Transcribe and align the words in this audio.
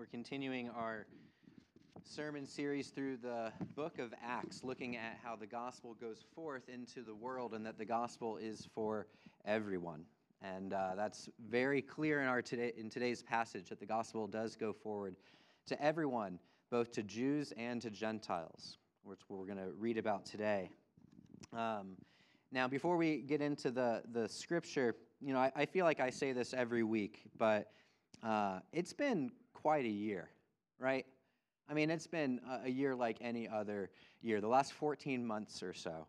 We're 0.00 0.06
continuing 0.06 0.70
our 0.70 1.04
sermon 2.02 2.46
series 2.46 2.88
through 2.88 3.18
the 3.18 3.52
book 3.76 3.98
of 3.98 4.14
Acts, 4.24 4.64
looking 4.64 4.96
at 4.96 5.18
how 5.22 5.36
the 5.36 5.46
gospel 5.46 5.92
goes 5.92 6.24
forth 6.34 6.70
into 6.70 7.02
the 7.02 7.14
world 7.14 7.52
and 7.52 7.66
that 7.66 7.76
the 7.76 7.84
gospel 7.84 8.38
is 8.38 8.66
for 8.74 9.08
everyone. 9.44 10.06
And 10.40 10.72
uh, 10.72 10.92
that's 10.96 11.28
very 11.50 11.82
clear 11.82 12.22
in, 12.22 12.28
our 12.28 12.40
today, 12.40 12.72
in 12.78 12.88
today's 12.88 13.22
passage 13.22 13.68
that 13.68 13.78
the 13.78 13.84
gospel 13.84 14.26
does 14.26 14.56
go 14.56 14.72
forward 14.72 15.16
to 15.66 15.82
everyone, 15.84 16.38
both 16.70 16.92
to 16.92 17.02
Jews 17.02 17.52
and 17.58 17.82
to 17.82 17.90
Gentiles, 17.90 18.78
which 19.02 19.20
we're 19.28 19.44
going 19.44 19.58
to 19.58 19.72
read 19.78 19.98
about 19.98 20.24
today. 20.24 20.70
Um, 21.52 21.88
now, 22.52 22.66
before 22.68 22.96
we 22.96 23.18
get 23.18 23.42
into 23.42 23.70
the, 23.70 24.00
the 24.12 24.30
scripture, 24.30 24.96
you 25.20 25.34
know, 25.34 25.40
I, 25.40 25.52
I 25.54 25.66
feel 25.66 25.84
like 25.84 26.00
I 26.00 26.08
say 26.08 26.32
this 26.32 26.54
every 26.54 26.84
week, 26.84 27.20
but 27.36 27.70
uh, 28.22 28.60
it's 28.72 28.94
been 28.94 29.30
quite 29.60 29.84
a 29.84 29.90
year, 29.90 30.30
right? 30.78 31.04
I 31.68 31.74
mean, 31.74 31.90
it's 31.90 32.06
been 32.06 32.40
a 32.64 32.68
year 32.68 32.94
like 32.94 33.18
any 33.20 33.48
other 33.48 33.90
year, 34.22 34.40
the 34.40 34.48
last 34.48 34.72
14 34.72 35.24
months 35.24 35.62
or 35.62 35.74
so. 35.74 36.06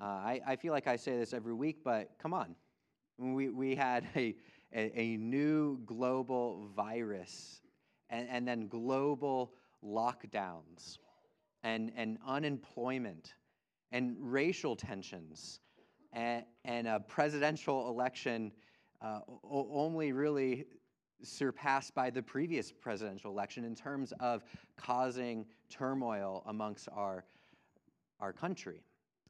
Uh, 0.00 0.04
I, 0.04 0.40
I 0.46 0.56
feel 0.56 0.72
like 0.72 0.86
I 0.86 0.96
say 0.96 1.18
this 1.18 1.34
every 1.34 1.52
week, 1.52 1.84
but 1.84 2.10
come 2.18 2.32
on. 2.32 2.56
We, 3.18 3.50
we 3.50 3.74
had 3.74 4.06
a, 4.16 4.34
a, 4.74 4.98
a 4.98 5.16
new 5.18 5.78
global 5.84 6.68
virus 6.74 7.60
and, 8.08 8.26
and 8.30 8.48
then 8.48 8.66
global 8.66 9.52
lockdowns 9.84 10.98
and, 11.62 11.92
and 11.94 12.18
unemployment 12.26 13.34
and 13.92 14.16
racial 14.18 14.74
tensions 14.74 15.60
and, 16.12 16.44
and 16.64 16.88
a 16.88 17.00
presidential 17.00 17.88
election 17.88 18.52
uh, 19.02 19.20
only 19.44 20.12
really 20.12 20.64
surpassed 21.22 21.94
by 21.94 22.10
the 22.10 22.22
previous 22.22 22.72
presidential 22.72 23.30
election 23.30 23.64
in 23.64 23.74
terms 23.74 24.12
of 24.20 24.42
causing 24.76 25.46
turmoil 25.68 26.42
amongst 26.46 26.88
our, 26.92 27.24
our 28.20 28.32
country. 28.32 28.82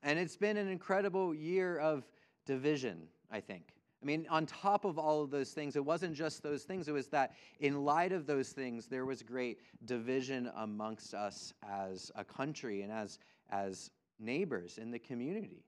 And 0.02 0.18
it's 0.18 0.36
been 0.36 0.56
an 0.56 0.68
incredible 0.68 1.34
year 1.34 1.78
of 1.78 2.06
division, 2.46 3.02
I 3.30 3.40
think. 3.40 3.74
I 4.02 4.06
mean, 4.06 4.26
on 4.30 4.46
top 4.46 4.86
of 4.86 4.98
all 4.98 5.22
of 5.22 5.30
those 5.30 5.50
things, 5.50 5.76
it 5.76 5.84
wasn't 5.84 6.14
just 6.14 6.42
those 6.42 6.62
things, 6.62 6.88
it 6.88 6.92
was 6.92 7.08
that 7.08 7.34
in 7.60 7.84
light 7.84 8.12
of 8.12 8.26
those 8.26 8.48
things, 8.50 8.86
there 8.86 9.04
was 9.04 9.22
great 9.22 9.58
division 9.84 10.50
amongst 10.56 11.12
us 11.12 11.52
as 11.68 12.10
a 12.14 12.24
country 12.24 12.80
and 12.80 12.90
as, 12.90 13.18
as 13.50 13.90
neighbors 14.18 14.78
in 14.78 14.90
the 14.90 14.98
community. 14.98 15.64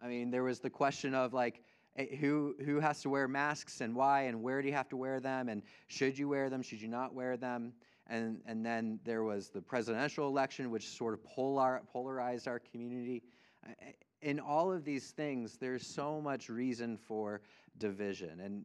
I 0.00 0.06
mean, 0.06 0.30
there 0.30 0.44
was 0.44 0.60
the 0.60 0.70
question 0.70 1.12
of 1.14 1.32
like, 1.32 1.62
who, 2.18 2.54
who 2.64 2.80
has 2.80 3.02
to 3.02 3.10
wear 3.10 3.28
masks 3.28 3.80
and 3.80 3.94
why 3.94 4.22
and 4.22 4.42
where 4.42 4.62
do 4.62 4.68
you 4.68 4.74
have 4.74 4.88
to 4.88 4.96
wear 4.96 5.20
them 5.20 5.48
and 5.48 5.62
should 5.88 6.18
you 6.18 6.28
wear 6.28 6.48
them, 6.48 6.62
should 6.62 6.80
you 6.80 6.88
not 6.88 7.14
wear 7.14 7.36
them? 7.36 7.72
And, 8.08 8.40
and 8.46 8.64
then 8.64 8.98
there 9.04 9.22
was 9.22 9.48
the 9.48 9.60
presidential 9.60 10.26
election, 10.26 10.70
which 10.70 10.88
sort 10.88 11.14
of 11.14 11.22
polar, 11.24 11.82
polarized 11.92 12.48
our 12.48 12.58
community. 12.58 13.22
Eh, 13.66 13.92
in 14.22 14.40
all 14.40 14.72
of 14.72 14.84
these 14.84 15.10
things, 15.10 15.56
there's 15.56 15.86
so 15.86 16.20
much 16.20 16.48
reason 16.48 16.96
for 16.96 17.42
division. 17.78 18.40
And, 18.40 18.64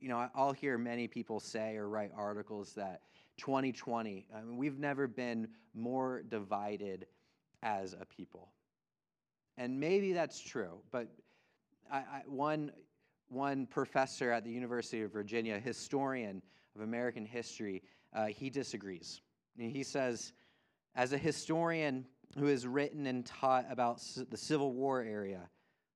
you 0.00 0.08
know, 0.08 0.28
I'll 0.34 0.52
hear 0.52 0.78
many 0.78 1.08
people 1.08 1.40
say 1.40 1.76
or 1.76 1.88
write 1.88 2.10
articles 2.16 2.72
that 2.74 3.02
2020, 3.38 4.26
I 4.34 4.42
mean, 4.42 4.56
we've 4.56 4.78
never 4.78 5.06
been 5.06 5.48
more 5.74 6.22
divided 6.28 7.06
as 7.62 7.94
a 7.98 8.04
people. 8.04 8.52
And 9.56 9.78
maybe 9.78 10.12
that's 10.12 10.40
true, 10.40 10.80
but 10.90 11.08
I, 11.90 11.96
I, 11.96 12.22
one, 12.26 12.72
one 13.28 13.66
professor 13.66 14.30
at 14.30 14.44
the 14.44 14.50
University 14.50 15.02
of 15.02 15.12
Virginia, 15.12 15.58
historian 15.58 16.42
of 16.74 16.82
American 16.82 17.24
history, 17.24 17.82
uh, 18.14 18.26
he 18.26 18.50
disagrees. 18.50 19.20
He 19.56 19.82
says, 19.82 20.32
as 20.94 21.12
a 21.12 21.18
historian 21.18 22.06
who 22.38 22.46
has 22.46 22.66
written 22.66 23.06
and 23.06 23.24
taught 23.24 23.66
about 23.70 24.02
the 24.30 24.36
Civil 24.36 24.72
War 24.72 25.02
area 25.02 25.48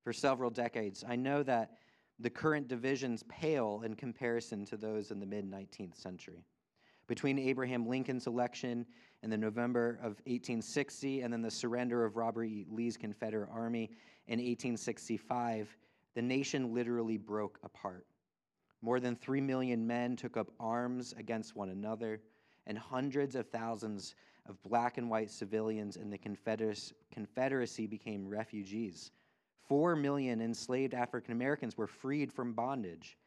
for 0.02 0.12
several 0.12 0.50
decades, 0.50 1.04
I 1.08 1.16
know 1.16 1.42
that 1.42 1.72
the 2.20 2.30
current 2.30 2.68
divisions 2.68 3.24
pale 3.28 3.82
in 3.84 3.94
comparison 3.94 4.64
to 4.66 4.76
those 4.76 5.10
in 5.10 5.20
the 5.20 5.26
mid 5.26 5.48
19th 5.48 5.96
century. 5.96 6.44
Between 7.06 7.38
Abraham 7.38 7.86
Lincoln's 7.86 8.26
election 8.26 8.84
in 9.22 9.30
the 9.30 9.36
November 9.36 9.98
of 10.02 10.18
1860 10.26 11.22
and 11.22 11.32
then 11.32 11.42
the 11.42 11.50
surrender 11.50 12.04
of 12.04 12.16
Robert 12.16 12.44
E. 12.44 12.66
Lee's 12.70 12.96
Confederate 12.96 13.48
Army 13.52 13.90
in 14.28 14.38
1865, 14.38 15.76
the 16.14 16.22
nation 16.22 16.74
literally 16.74 17.16
broke 17.16 17.58
apart. 17.62 18.06
More 18.82 19.00
than 19.00 19.16
3 19.16 19.40
million 19.40 19.86
men 19.86 20.16
took 20.16 20.36
up 20.36 20.50
arms 20.60 21.14
against 21.16 21.56
one 21.56 21.70
another, 21.70 22.20
and 22.66 22.78
hundreds 22.78 23.34
of 23.34 23.48
thousands 23.48 24.14
of 24.46 24.62
black 24.62 24.98
and 24.98 25.10
white 25.10 25.30
civilians 25.30 25.96
in 25.96 26.10
the 26.10 26.18
Confederacy 26.18 27.86
became 27.86 28.28
refugees. 28.28 29.10
Four 29.66 29.96
million 29.96 30.40
enslaved 30.40 30.94
African 30.94 31.32
Americans 31.32 31.76
were 31.76 31.86
freed 31.86 32.32
from 32.32 32.52
bondage. 32.52 33.18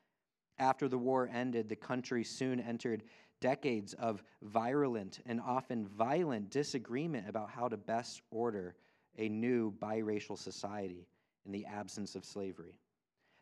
After 0.60 0.88
the 0.88 0.98
war 0.98 1.30
ended, 1.34 1.68
the 1.68 1.76
country 1.76 2.24
soon 2.24 2.60
entered 2.60 3.04
decades 3.40 3.94
of 3.96 4.24
virulent 4.44 5.20
and 5.26 5.42
often 5.42 5.88
violent 5.88 6.52
disagreement 6.52 7.28
about 7.28 7.50
how 7.50 7.68
to 7.68 7.78
best 7.78 8.22
order 8.30 8.76
a 9.18 9.30
new 9.30 9.72
biracial 9.74 10.38
society 10.38 11.08
in 11.46 11.52
the 11.52 11.66
absence 11.66 12.16
of 12.16 12.26
slavery. 12.26 12.76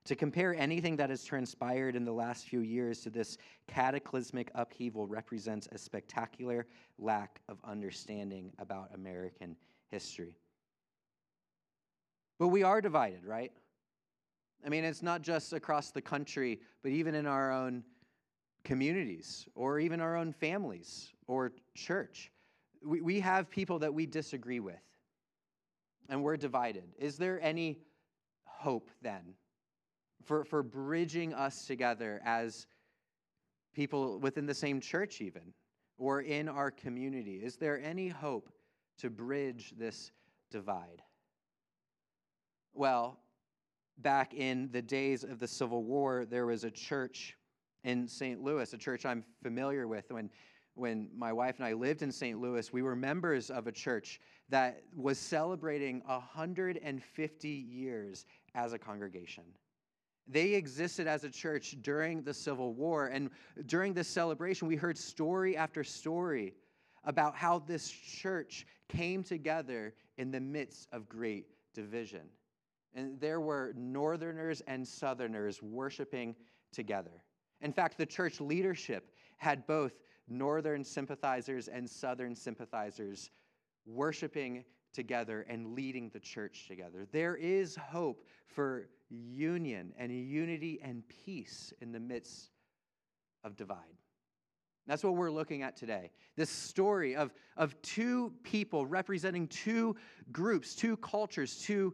To 0.05 0.15
compare 0.15 0.55
anything 0.55 0.95
that 0.95 1.09
has 1.09 1.23
transpired 1.23 1.95
in 1.95 2.05
the 2.05 2.11
last 2.11 2.47
few 2.47 2.61
years 2.61 3.01
to 3.01 3.09
this 3.09 3.37
cataclysmic 3.67 4.49
upheaval 4.55 5.05
represents 5.05 5.67
a 5.71 5.77
spectacular 5.77 6.65
lack 6.97 7.41
of 7.47 7.59
understanding 7.63 8.51
about 8.57 8.89
American 8.95 9.55
history. 9.89 10.37
But 12.39 12.47
we 12.47 12.63
are 12.63 12.81
divided, 12.81 13.25
right? 13.25 13.51
I 14.65 14.69
mean, 14.69 14.83
it's 14.83 15.03
not 15.03 15.21
just 15.21 15.53
across 15.53 15.91
the 15.91 16.01
country, 16.01 16.59
but 16.81 16.91
even 16.91 17.13
in 17.13 17.25
our 17.25 17.51
own 17.51 17.83
communities 18.63 19.47
or 19.55 19.79
even 19.79 20.01
our 20.01 20.15
own 20.15 20.33
families 20.33 21.09
or 21.27 21.51
church. 21.75 22.31
We, 22.83 23.01
we 23.01 23.19
have 23.19 23.49
people 23.49 23.79
that 23.79 23.93
we 23.93 24.05
disagree 24.05 24.59
with, 24.59 24.81
and 26.09 26.23
we're 26.23 26.37
divided. 26.37 26.83
Is 26.97 27.17
there 27.17 27.39
any 27.41 27.79
hope 28.43 28.89
then 29.01 29.35
for, 30.25 30.43
for 30.43 30.63
bridging 30.63 31.33
us 31.33 31.65
together 31.65 32.19
as 32.25 32.67
people 33.73 34.19
within 34.19 34.45
the 34.45 34.53
same 34.53 34.81
church, 34.81 35.21
even, 35.21 35.53
or 35.97 36.21
in 36.21 36.49
our 36.49 36.71
community? 36.71 37.35
Is 37.35 37.55
there 37.55 37.79
any 37.81 38.09
hope 38.09 38.49
to 38.97 39.09
bridge 39.09 39.73
this 39.77 40.11
divide? 40.51 41.01
Well, 42.73 43.19
back 43.97 44.33
in 44.33 44.69
the 44.71 44.81
days 44.81 45.23
of 45.23 45.39
the 45.39 45.47
Civil 45.47 45.83
War, 45.83 46.25
there 46.25 46.45
was 46.45 46.63
a 46.63 46.71
church 46.71 47.35
in 47.83 48.07
St. 48.07 48.41
Louis, 48.41 48.73
a 48.73 48.77
church 48.77 49.05
I'm 49.05 49.23
familiar 49.41 49.87
with. 49.87 50.11
When, 50.11 50.29
when 50.79 51.09
my 51.15 51.33
wife 51.33 51.57
and 51.57 51.65
I 51.65 51.73
lived 51.73 52.01
in 52.01 52.11
St. 52.11 52.39
Louis, 52.39 52.71
we 52.71 52.81
were 52.81 52.95
members 52.95 53.49
of 53.49 53.67
a 53.67 53.71
church 53.71 54.19
that 54.49 54.81
was 54.95 55.19
celebrating 55.19 56.01
150 56.05 57.49
years 57.49 58.25
as 58.55 58.73
a 58.73 58.79
congregation. 58.79 59.43
They 60.27 60.53
existed 60.53 61.07
as 61.07 61.23
a 61.23 61.29
church 61.29 61.75
during 61.81 62.21
the 62.21 62.33
Civil 62.33 62.73
War. 62.73 63.07
And 63.07 63.29
during 63.65 63.93
this 63.93 64.07
celebration, 64.07 64.67
we 64.67 64.75
heard 64.75 64.97
story 64.97 65.57
after 65.57 65.83
story 65.83 66.53
about 67.03 67.35
how 67.35 67.59
this 67.59 67.89
church 67.89 68.67
came 68.87 69.23
together 69.23 69.93
in 70.17 70.31
the 70.31 70.39
midst 70.39 70.87
of 70.91 71.09
great 71.09 71.47
division. 71.73 72.27
And 72.93 73.19
there 73.19 73.41
were 73.41 73.73
northerners 73.75 74.61
and 74.67 74.87
southerners 74.87 75.61
worshiping 75.63 76.35
together. 76.71 77.23
In 77.61 77.73
fact, 77.73 77.97
the 77.97 78.05
church 78.05 78.39
leadership 78.39 79.11
had 79.37 79.65
both 79.65 79.93
northern 80.29 80.83
sympathizers 80.83 81.67
and 81.67 81.89
southern 81.89 82.35
sympathizers 82.35 83.31
worshiping 83.85 84.63
together 84.93 85.45
and 85.49 85.75
leading 85.75 86.09
the 86.09 86.19
church 86.19 86.65
together. 86.67 87.07
There 87.11 87.35
is 87.35 87.75
hope 87.75 88.25
for 88.47 88.89
union 89.09 89.93
and 89.97 90.11
unity 90.11 90.79
and 90.83 91.03
peace 91.25 91.73
in 91.81 91.91
the 91.91 91.99
midst 91.99 92.51
of 93.43 93.55
divide. 93.55 93.97
That's 94.87 95.03
what 95.03 95.15
we're 95.15 95.31
looking 95.31 95.61
at 95.61 95.77
today. 95.77 96.09
This 96.35 96.49
story 96.49 97.15
of, 97.15 97.31
of 97.57 97.79
two 97.83 98.33
people 98.43 98.87
representing 98.87 99.47
two 99.47 99.95
groups, 100.31 100.73
two 100.73 100.97
cultures, 100.97 101.59
two 101.59 101.93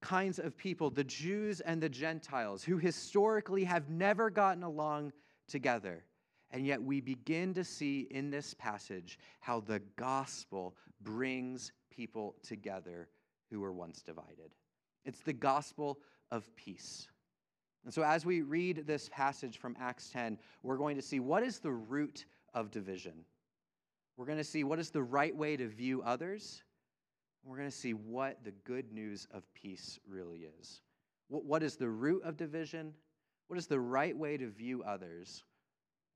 kinds 0.00 0.40
of 0.40 0.56
people, 0.56 0.90
the 0.90 1.04
Jews 1.04 1.60
and 1.60 1.80
the 1.80 1.88
Gentiles, 1.88 2.64
who 2.64 2.78
historically 2.78 3.62
have 3.62 3.88
never 3.88 4.28
gotten 4.28 4.64
along 4.64 5.12
together. 5.46 6.04
And 6.52 6.66
yet 6.66 6.82
we 6.82 7.00
begin 7.00 7.54
to 7.54 7.64
see 7.64 8.06
in 8.10 8.30
this 8.30 8.54
passage 8.54 9.18
how 9.40 9.60
the 9.60 9.80
gospel 9.96 10.76
brings 11.00 11.72
people 11.90 12.36
together 12.42 13.08
who 13.50 13.60
were 13.60 13.72
once 13.72 14.02
divided. 14.02 14.52
It's 15.04 15.20
the 15.20 15.32
gospel 15.32 15.98
of 16.30 16.54
peace. 16.56 17.08
And 17.84 17.92
so, 17.92 18.02
as 18.02 18.24
we 18.24 18.42
read 18.42 18.84
this 18.86 19.08
passage 19.12 19.58
from 19.58 19.76
Acts 19.80 20.10
10, 20.10 20.38
we're 20.62 20.76
going 20.76 20.96
to 20.96 21.02
see 21.02 21.20
what 21.20 21.42
is 21.42 21.58
the 21.58 21.72
root 21.72 22.26
of 22.54 22.70
division. 22.70 23.24
We're 24.16 24.26
going 24.26 24.38
to 24.38 24.44
see 24.44 24.62
what 24.62 24.78
is 24.78 24.90
the 24.90 25.02
right 25.02 25.34
way 25.34 25.56
to 25.56 25.66
view 25.66 26.02
others. 26.02 26.62
We're 27.44 27.56
going 27.56 27.70
to 27.70 27.76
see 27.76 27.94
what 27.94 28.44
the 28.44 28.52
good 28.64 28.92
news 28.92 29.26
of 29.32 29.42
peace 29.54 29.98
really 30.06 30.46
is. 30.60 30.80
What 31.28 31.62
is 31.62 31.76
the 31.76 31.88
root 31.88 32.22
of 32.24 32.36
division? 32.36 32.92
What 33.48 33.58
is 33.58 33.66
the 33.66 33.80
right 33.80 34.16
way 34.16 34.36
to 34.36 34.48
view 34.48 34.84
others? 34.84 35.42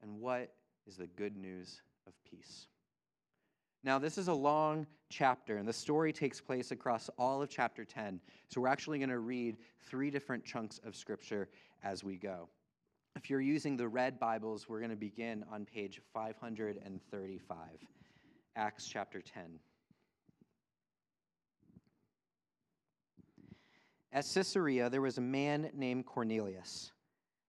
And 0.02 0.20
what 0.20 0.52
is 0.86 0.96
the 0.96 1.06
good 1.06 1.36
news 1.36 1.80
of 2.06 2.12
peace? 2.28 2.66
Now, 3.82 3.98
this 3.98 4.18
is 4.18 4.28
a 4.28 4.34
long 4.34 4.86
chapter, 5.10 5.58
and 5.58 5.68
the 5.68 5.72
story 5.72 6.12
takes 6.12 6.40
place 6.40 6.72
across 6.72 7.08
all 7.18 7.42
of 7.42 7.48
chapter 7.48 7.84
10. 7.84 8.20
So, 8.48 8.60
we're 8.60 8.68
actually 8.68 8.98
going 8.98 9.10
to 9.10 9.20
read 9.20 9.56
three 9.88 10.10
different 10.10 10.44
chunks 10.44 10.80
of 10.84 10.96
scripture 10.96 11.48
as 11.84 12.02
we 12.02 12.16
go. 12.16 12.48
If 13.14 13.30
you're 13.30 13.40
using 13.40 13.76
the 13.76 13.88
red 13.88 14.18
Bibles, 14.18 14.68
we're 14.68 14.80
going 14.80 14.90
to 14.90 14.96
begin 14.96 15.44
on 15.50 15.64
page 15.64 16.00
535, 16.12 17.56
Acts 18.56 18.88
chapter 18.88 19.22
10. 19.22 19.58
At 24.12 24.26
Caesarea, 24.32 24.90
there 24.90 25.00
was 25.00 25.18
a 25.18 25.22
man 25.22 25.70
named 25.74 26.06
Cornelius, 26.06 26.92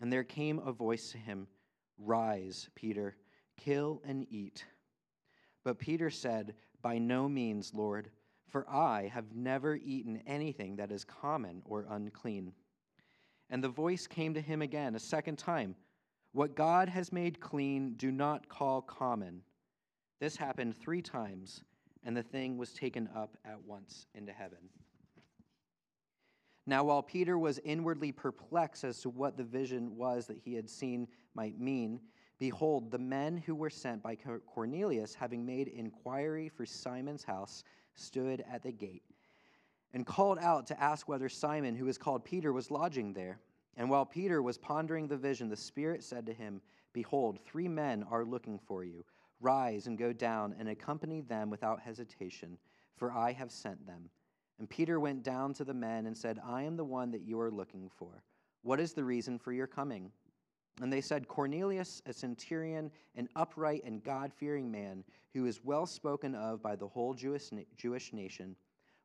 And 0.00 0.12
there 0.12 0.24
came 0.24 0.58
a 0.60 0.72
voice 0.72 1.10
to 1.12 1.18
him 1.18 1.48
Rise, 1.98 2.68
Peter, 2.74 3.16
kill 3.56 4.00
and 4.04 4.26
eat. 4.30 4.64
But 5.64 5.78
Peter 5.78 6.10
said, 6.10 6.54
By 6.80 6.98
no 6.98 7.28
means, 7.28 7.74
Lord, 7.74 8.10
for 8.48 8.68
I 8.70 9.10
have 9.12 9.34
never 9.34 9.76
eaten 9.76 10.22
anything 10.26 10.76
that 10.76 10.92
is 10.92 11.04
common 11.04 11.62
or 11.64 11.86
unclean. 11.90 12.52
And 13.50 13.62
the 13.62 13.68
voice 13.68 14.06
came 14.06 14.34
to 14.34 14.40
him 14.40 14.62
again 14.62 14.94
a 14.94 15.00
second 15.00 15.36
time 15.36 15.74
What 16.32 16.54
God 16.54 16.88
has 16.88 17.12
made 17.12 17.40
clean, 17.40 17.94
do 17.94 18.10
not 18.10 18.48
call 18.48 18.82
common. 18.82 19.42
This 20.20 20.36
happened 20.36 20.76
three 20.76 21.02
times, 21.02 21.62
and 22.04 22.16
the 22.16 22.22
thing 22.22 22.56
was 22.58 22.72
taken 22.72 23.08
up 23.14 23.36
at 23.44 23.62
once 23.62 24.06
into 24.14 24.32
heaven. 24.32 24.58
Now, 26.68 26.84
while 26.84 27.02
Peter 27.02 27.38
was 27.38 27.58
inwardly 27.60 28.12
perplexed 28.12 28.84
as 28.84 29.00
to 29.00 29.08
what 29.08 29.38
the 29.38 29.42
vision 29.42 29.96
was 29.96 30.26
that 30.26 30.36
he 30.36 30.52
had 30.52 30.68
seen 30.68 31.08
might 31.32 31.58
mean, 31.58 31.98
behold, 32.38 32.90
the 32.90 32.98
men 32.98 33.38
who 33.38 33.54
were 33.54 33.70
sent 33.70 34.02
by 34.02 34.18
Cornelius, 34.46 35.14
having 35.14 35.46
made 35.46 35.68
inquiry 35.68 36.50
for 36.50 36.66
Simon's 36.66 37.24
house, 37.24 37.64
stood 37.94 38.44
at 38.52 38.62
the 38.62 38.70
gate 38.70 39.02
and 39.94 40.04
called 40.04 40.38
out 40.40 40.66
to 40.66 40.78
ask 40.78 41.08
whether 41.08 41.30
Simon, 41.30 41.74
who 41.74 41.86
was 41.86 41.96
called 41.96 42.22
Peter, 42.22 42.52
was 42.52 42.70
lodging 42.70 43.14
there. 43.14 43.40
And 43.78 43.88
while 43.88 44.04
Peter 44.04 44.42
was 44.42 44.58
pondering 44.58 45.08
the 45.08 45.16
vision, 45.16 45.48
the 45.48 45.56
Spirit 45.56 46.04
said 46.04 46.26
to 46.26 46.34
him, 46.34 46.60
Behold, 46.92 47.38
three 47.46 47.68
men 47.68 48.04
are 48.10 48.26
looking 48.26 48.58
for 48.58 48.84
you. 48.84 49.06
Rise 49.40 49.86
and 49.86 49.96
go 49.96 50.12
down 50.12 50.54
and 50.58 50.68
accompany 50.68 51.22
them 51.22 51.48
without 51.48 51.80
hesitation, 51.80 52.58
for 52.94 53.10
I 53.10 53.32
have 53.32 53.50
sent 53.50 53.86
them. 53.86 54.10
And 54.58 54.68
Peter 54.68 54.98
went 54.98 55.22
down 55.22 55.54
to 55.54 55.64
the 55.64 55.74
men 55.74 56.06
and 56.06 56.16
said, 56.16 56.40
I 56.44 56.62
am 56.62 56.76
the 56.76 56.84
one 56.84 57.10
that 57.12 57.22
you 57.22 57.40
are 57.40 57.50
looking 57.50 57.90
for. 57.96 58.22
What 58.62 58.80
is 58.80 58.92
the 58.92 59.04
reason 59.04 59.38
for 59.38 59.52
your 59.52 59.66
coming? 59.66 60.10
And 60.80 60.92
they 60.92 61.00
said, 61.00 61.28
Cornelius, 61.28 62.02
a 62.06 62.12
centurion, 62.12 62.90
an 63.16 63.28
upright 63.36 63.82
and 63.84 64.02
God 64.02 64.32
fearing 64.32 64.70
man, 64.70 65.04
who 65.34 65.46
is 65.46 65.64
well 65.64 65.86
spoken 65.86 66.34
of 66.34 66.62
by 66.62 66.76
the 66.76 66.86
whole 66.86 67.14
Jewish, 67.14 67.50
Jewish 67.76 68.12
nation, 68.12 68.56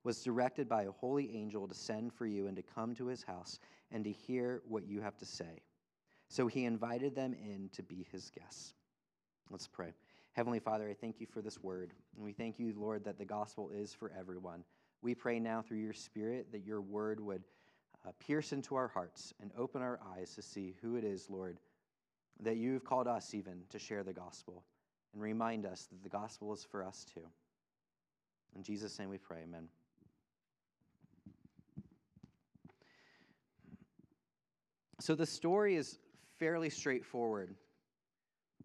was 0.03 0.21
directed 0.21 0.67
by 0.67 0.83
a 0.83 0.91
holy 0.91 1.35
angel 1.35 1.67
to 1.67 1.73
send 1.73 2.13
for 2.13 2.25
you 2.25 2.47
and 2.47 2.55
to 2.57 2.63
come 2.63 2.93
to 2.95 3.07
his 3.07 3.23
house 3.23 3.59
and 3.91 4.03
to 4.03 4.11
hear 4.11 4.61
what 4.67 4.85
you 4.85 5.01
have 5.01 5.17
to 5.17 5.25
say. 5.25 5.61
So 6.27 6.47
he 6.47 6.65
invited 6.65 7.15
them 7.15 7.33
in 7.33 7.69
to 7.73 7.83
be 7.83 8.07
his 8.11 8.29
guests. 8.29 8.73
Let's 9.49 9.67
pray. 9.67 9.93
Heavenly 10.33 10.59
Father, 10.59 10.89
I 10.89 10.93
thank 10.93 11.21
you 11.21 11.27
for 11.27 11.41
this 11.41 11.61
word. 11.61 11.93
And 12.15 12.25
we 12.25 12.33
thank 12.33 12.59
you, 12.59 12.73
Lord, 12.75 13.03
that 13.05 13.17
the 13.17 13.25
gospel 13.25 13.69
is 13.69 13.93
for 13.93 14.11
everyone. 14.17 14.63
We 15.03 15.13
pray 15.13 15.37
now 15.37 15.61
through 15.61 15.79
your 15.79 15.93
Spirit 15.93 16.47
that 16.53 16.65
your 16.65 16.79
word 16.79 17.19
would 17.19 17.43
uh, 18.07 18.11
pierce 18.25 18.53
into 18.53 18.75
our 18.75 18.87
hearts 18.87 19.33
and 19.41 19.51
open 19.57 19.81
our 19.81 19.99
eyes 20.15 20.33
to 20.35 20.41
see 20.41 20.75
who 20.81 20.95
it 20.95 21.03
is, 21.03 21.29
Lord, 21.29 21.59
that 22.39 22.55
you've 22.55 22.85
called 22.85 23.05
us 23.05 23.33
even 23.33 23.63
to 23.69 23.77
share 23.77 24.03
the 24.03 24.13
gospel 24.13 24.63
and 25.11 25.21
remind 25.21 25.65
us 25.65 25.87
that 25.91 26.01
the 26.03 26.09
gospel 26.09 26.53
is 26.53 26.63
for 26.63 26.81
us 26.81 27.05
too. 27.13 27.27
In 28.55 28.63
Jesus' 28.63 28.97
name 28.97 29.09
we 29.09 29.17
pray, 29.17 29.39
amen. 29.43 29.67
So 35.01 35.15
the 35.15 35.25
story 35.25 35.75
is 35.75 35.99
fairly 36.39 36.69
straightforward. 36.69 37.55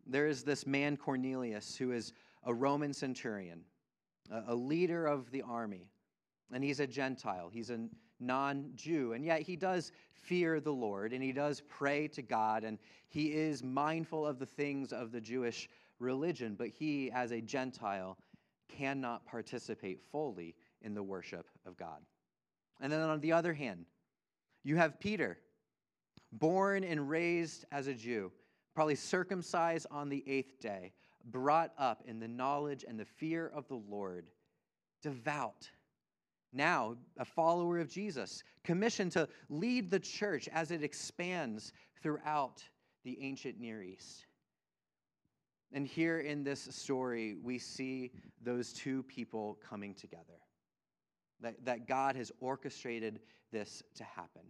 There 0.06 0.28
is 0.28 0.44
this 0.44 0.68
man, 0.68 0.96
Cornelius, 0.96 1.74
who 1.74 1.90
is 1.90 2.12
a 2.44 2.54
Roman 2.54 2.92
centurion, 2.92 3.62
a 4.46 4.54
leader 4.54 5.04
of 5.04 5.32
the 5.32 5.42
army 5.42 5.88
and 6.52 6.64
he's 6.64 6.80
a 6.80 6.86
Gentile. 6.86 7.50
He's 7.52 7.70
a 7.70 7.88
non 8.20 8.70
Jew. 8.74 9.12
And 9.12 9.24
yet 9.24 9.42
he 9.42 9.56
does 9.56 9.92
fear 10.12 10.60
the 10.60 10.72
Lord 10.72 11.12
and 11.12 11.22
he 11.22 11.32
does 11.32 11.62
pray 11.68 12.08
to 12.08 12.22
God 12.22 12.64
and 12.64 12.78
he 13.08 13.32
is 13.32 13.62
mindful 13.62 14.26
of 14.26 14.38
the 14.38 14.46
things 14.46 14.92
of 14.92 15.12
the 15.12 15.20
Jewish 15.20 15.68
religion, 15.98 16.54
but 16.56 16.68
he, 16.68 17.10
as 17.10 17.32
a 17.32 17.40
Gentile, 17.40 18.16
cannot 18.68 19.24
participate 19.26 20.00
fully 20.12 20.54
in 20.82 20.94
the 20.94 21.02
worship 21.02 21.48
of 21.66 21.76
God. 21.76 22.00
And 22.80 22.92
then 22.92 23.00
on 23.00 23.20
the 23.20 23.32
other 23.32 23.52
hand, 23.52 23.86
you 24.62 24.76
have 24.76 25.00
Peter, 25.00 25.38
born 26.32 26.84
and 26.84 27.08
raised 27.08 27.64
as 27.72 27.86
a 27.86 27.94
Jew, 27.94 28.30
probably 28.74 28.94
circumcised 28.94 29.86
on 29.90 30.08
the 30.08 30.22
eighth 30.28 30.60
day, 30.60 30.92
brought 31.24 31.72
up 31.78 32.02
in 32.06 32.20
the 32.20 32.28
knowledge 32.28 32.84
and 32.86 33.00
the 33.00 33.04
fear 33.04 33.50
of 33.54 33.66
the 33.68 33.80
Lord, 33.88 34.28
devout 35.02 35.68
now 36.52 36.96
a 37.18 37.24
follower 37.24 37.78
of 37.78 37.88
Jesus, 37.88 38.42
commissioned 38.64 39.12
to 39.12 39.28
lead 39.48 39.90
the 39.90 40.00
church 40.00 40.48
as 40.52 40.70
it 40.70 40.82
expands 40.82 41.72
throughout 42.02 42.62
the 43.04 43.18
ancient 43.20 43.60
Near 43.60 43.82
East. 43.82 44.26
And 45.72 45.86
here 45.86 46.20
in 46.20 46.44
this 46.44 46.68
story, 46.70 47.36
we 47.42 47.58
see 47.58 48.12
those 48.42 48.72
two 48.72 49.02
people 49.04 49.58
coming 49.68 49.94
together. 49.94 50.24
That, 51.40 51.64
that 51.64 51.86
God 51.86 52.16
has 52.16 52.32
orchestrated 52.40 53.20
this 53.52 53.82
to 53.94 54.04
happen. 54.04 54.42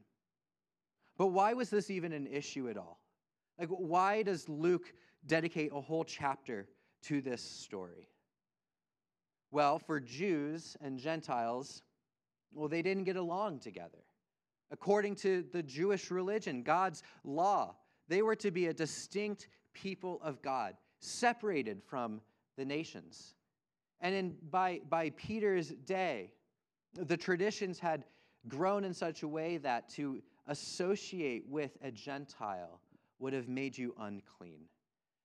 But 1.18 1.28
why 1.28 1.52
was 1.52 1.68
this 1.68 1.90
even 1.90 2.12
an 2.12 2.26
issue 2.26 2.70
at 2.70 2.78
all? 2.78 3.00
Like, 3.58 3.68
why 3.68 4.22
does 4.22 4.48
Luke 4.48 4.94
dedicate 5.26 5.72
a 5.74 5.80
whole 5.80 6.04
chapter 6.04 6.68
to 7.02 7.20
this 7.20 7.42
story? 7.42 8.08
Well, 9.50 9.78
for 9.78 9.98
Jews 9.98 10.76
and 10.80 10.98
Gentiles, 10.98 11.82
Well, 12.52 12.68
they 12.68 12.82
didn't 12.82 13.04
get 13.04 13.16
along 13.16 13.60
together. 13.60 13.98
According 14.70 15.16
to 15.16 15.44
the 15.52 15.62
Jewish 15.62 16.10
religion, 16.10 16.62
God's 16.62 17.02
law, 17.24 17.76
they 18.08 18.22
were 18.22 18.36
to 18.36 18.50
be 18.50 18.66
a 18.66 18.74
distinct 18.74 19.48
people 19.72 20.20
of 20.22 20.42
God, 20.42 20.74
separated 21.00 21.82
from 21.82 22.20
the 22.56 22.64
nations. 22.64 23.34
And 24.00 24.14
in, 24.14 24.36
by, 24.50 24.80
by 24.88 25.10
Peter's 25.10 25.68
day, 25.68 26.32
the 26.94 27.16
traditions 27.16 27.78
had 27.78 28.04
grown 28.46 28.84
in 28.84 28.94
such 28.94 29.22
a 29.22 29.28
way 29.28 29.58
that 29.58 29.88
to 29.90 30.22
associate 30.46 31.44
with 31.48 31.76
a 31.82 31.90
Gentile 31.90 32.80
would 33.18 33.32
have 33.32 33.48
made 33.48 33.76
you 33.76 33.94
unclean. 33.98 34.62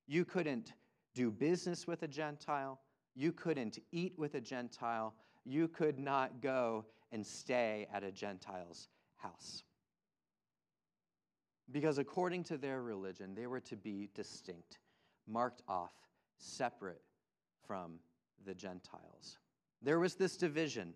You 0.07 0.25
couldn't 0.25 0.73
do 1.13 1.31
business 1.31 1.87
with 1.87 2.03
a 2.03 2.07
Gentile. 2.07 2.79
You 3.15 3.31
couldn't 3.31 3.79
eat 3.91 4.13
with 4.17 4.35
a 4.35 4.41
Gentile. 4.41 5.13
You 5.45 5.67
could 5.67 5.99
not 5.99 6.41
go 6.41 6.85
and 7.13 7.25
stay 7.25 7.87
at 7.93 8.03
a 8.03 8.11
Gentile's 8.11 8.89
house. 9.15 9.63
Because 11.71 11.99
according 11.99 12.43
to 12.45 12.57
their 12.57 12.81
religion, 12.81 13.35
they 13.35 13.47
were 13.47 13.61
to 13.61 13.77
be 13.77 14.09
distinct, 14.13 14.79
marked 15.27 15.61
off, 15.69 15.93
separate 16.37 17.01
from 17.65 17.99
the 18.45 18.53
Gentiles. 18.53 19.37
There 19.81 19.99
was 19.99 20.15
this 20.15 20.35
division. 20.35 20.93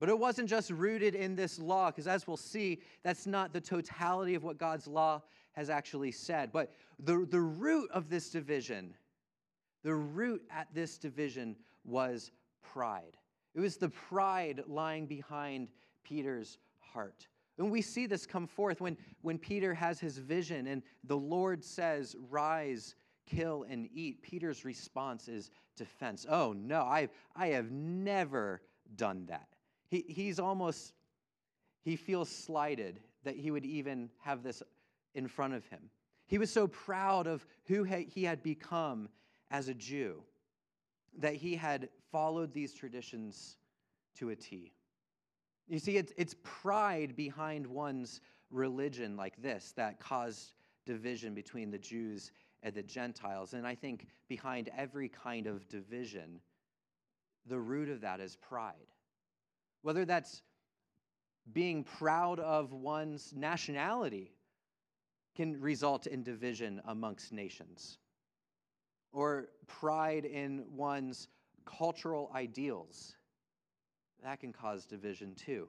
But 0.00 0.08
it 0.08 0.18
wasn't 0.18 0.48
just 0.48 0.70
rooted 0.70 1.14
in 1.14 1.36
this 1.36 1.58
law, 1.58 1.90
because 1.90 2.08
as 2.08 2.26
we'll 2.26 2.36
see, 2.36 2.82
that's 3.04 3.26
not 3.26 3.52
the 3.52 3.60
totality 3.60 4.34
of 4.34 4.42
what 4.42 4.58
God's 4.58 4.88
law 4.88 5.22
has 5.52 5.70
actually 5.70 6.10
said. 6.10 6.50
But 6.52 6.72
the, 6.98 7.26
the 7.30 7.40
root 7.40 7.88
of 7.92 8.10
this 8.10 8.28
division, 8.28 8.94
the 9.84 9.94
root 9.94 10.42
at 10.50 10.66
this 10.74 10.98
division 10.98 11.56
was 11.84 12.32
pride. 12.62 13.16
It 13.54 13.60
was 13.60 13.76
the 13.76 13.88
pride 13.88 14.62
lying 14.66 15.06
behind 15.06 15.68
Peter's 16.04 16.58
heart. 16.78 17.26
And 17.58 17.70
we 17.70 17.82
see 17.82 18.06
this 18.06 18.26
come 18.26 18.46
forth 18.46 18.80
when, 18.80 18.96
when 19.20 19.38
Peter 19.38 19.74
has 19.74 20.00
his 20.00 20.18
vision 20.18 20.66
and 20.66 20.82
the 21.04 21.16
Lord 21.16 21.62
says, 21.62 22.16
Rise, 22.30 22.94
kill, 23.26 23.64
and 23.68 23.88
eat. 23.92 24.22
Peter's 24.22 24.64
response 24.64 25.28
is 25.28 25.50
defense. 25.76 26.26
Oh, 26.28 26.54
no, 26.54 26.80
I, 26.80 27.08
I 27.36 27.48
have 27.48 27.70
never 27.70 28.62
done 28.96 29.26
that. 29.26 29.48
He, 29.88 30.04
he's 30.08 30.38
almost, 30.38 30.94
he 31.82 31.96
feels 31.96 32.30
slighted 32.30 33.00
that 33.24 33.36
he 33.36 33.50
would 33.50 33.66
even 33.66 34.10
have 34.20 34.42
this 34.42 34.62
in 35.14 35.28
front 35.28 35.54
of 35.54 35.66
him. 35.66 35.90
He 36.26 36.38
was 36.38 36.50
so 36.50 36.66
proud 36.66 37.26
of 37.26 37.46
who 37.66 37.84
he 37.84 38.24
had 38.24 38.42
become 38.42 39.08
as 39.50 39.68
a 39.68 39.74
Jew 39.74 40.22
that 41.18 41.34
he 41.34 41.54
had 41.54 41.90
followed 42.12 42.52
these 42.52 42.72
traditions 42.74 43.56
to 44.18 44.30
a 44.30 44.36
T. 44.36 44.72
You 45.66 45.78
see, 45.78 45.96
it's, 45.96 46.12
it's 46.16 46.36
pride 46.42 47.16
behind 47.16 47.66
one's 47.66 48.20
religion 48.50 49.16
like 49.16 49.40
this 49.40 49.72
that 49.76 49.98
caused 49.98 50.52
division 50.84 51.34
between 51.34 51.70
the 51.70 51.78
Jews 51.78 52.30
and 52.62 52.74
the 52.74 52.82
Gentiles. 52.82 53.54
And 53.54 53.66
I 53.66 53.74
think 53.74 54.06
behind 54.28 54.70
every 54.76 55.08
kind 55.08 55.46
of 55.46 55.66
division, 55.68 56.40
the 57.46 57.58
root 57.58 57.88
of 57.88 58.02
that 58.02 58.20
is 58.20 58.36
pride. 58.36 58.74
Whether 59.80 60.04
that's 60.04 60.42
being 61.52 61.82
proud 61.82 62.38
of 62.38 62.72
one's 62.72 63.32
nationality 63.34 64.32
can 65.34 65.60
result 65.60 66.06
in 66.06 66.22
division 66.22 66.80
amongst 66.86 67.32
nations, 67.32 67.98
or 69.12 69.48
pride 69.66 70.24
in 70.24 70.64
one's 70.70 71.28
cultural 71.64 72.30
ideals 72.34 73.14
that 74.22 74.40
can 74.40 74.52
cause 74.52 74.84
division 74.84 75.34
too. 75.34 75.68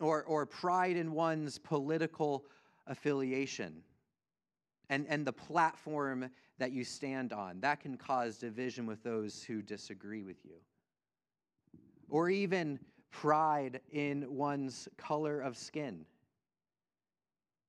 Or, 0.00 0.24
or 0.24 0.46
pride 0.46 0.96
in 0.96 1.12
one's 1.12 1.58
political 1.58 2.44
affiliation 2.86 3.82
and, 4.90 5.06
and 5.08 5.26
the 5.26 5.32
platform 5.32 6.30
that 6.58 6.72
you 6.72 6.84
stand 6.84 7.32
on. 7.32 7.60
That 7.60 7.80
can 7.80 7.96
cause 7.96 8.38
division 8.38 8.86
with 8.86 9.02
those 9.02 9.42
who 9.42 9.62
disagree 9.62 10.22
with 10.22 10.44
you. 10.44 10.56
Or 12.08 12.28
even 12.28 12.78
pride 13.10 13.80
in 13.92 14.26
one's 14.34 14.88
color 14.96 15.40
of 15.40 15.56
skin, 15.56 16.04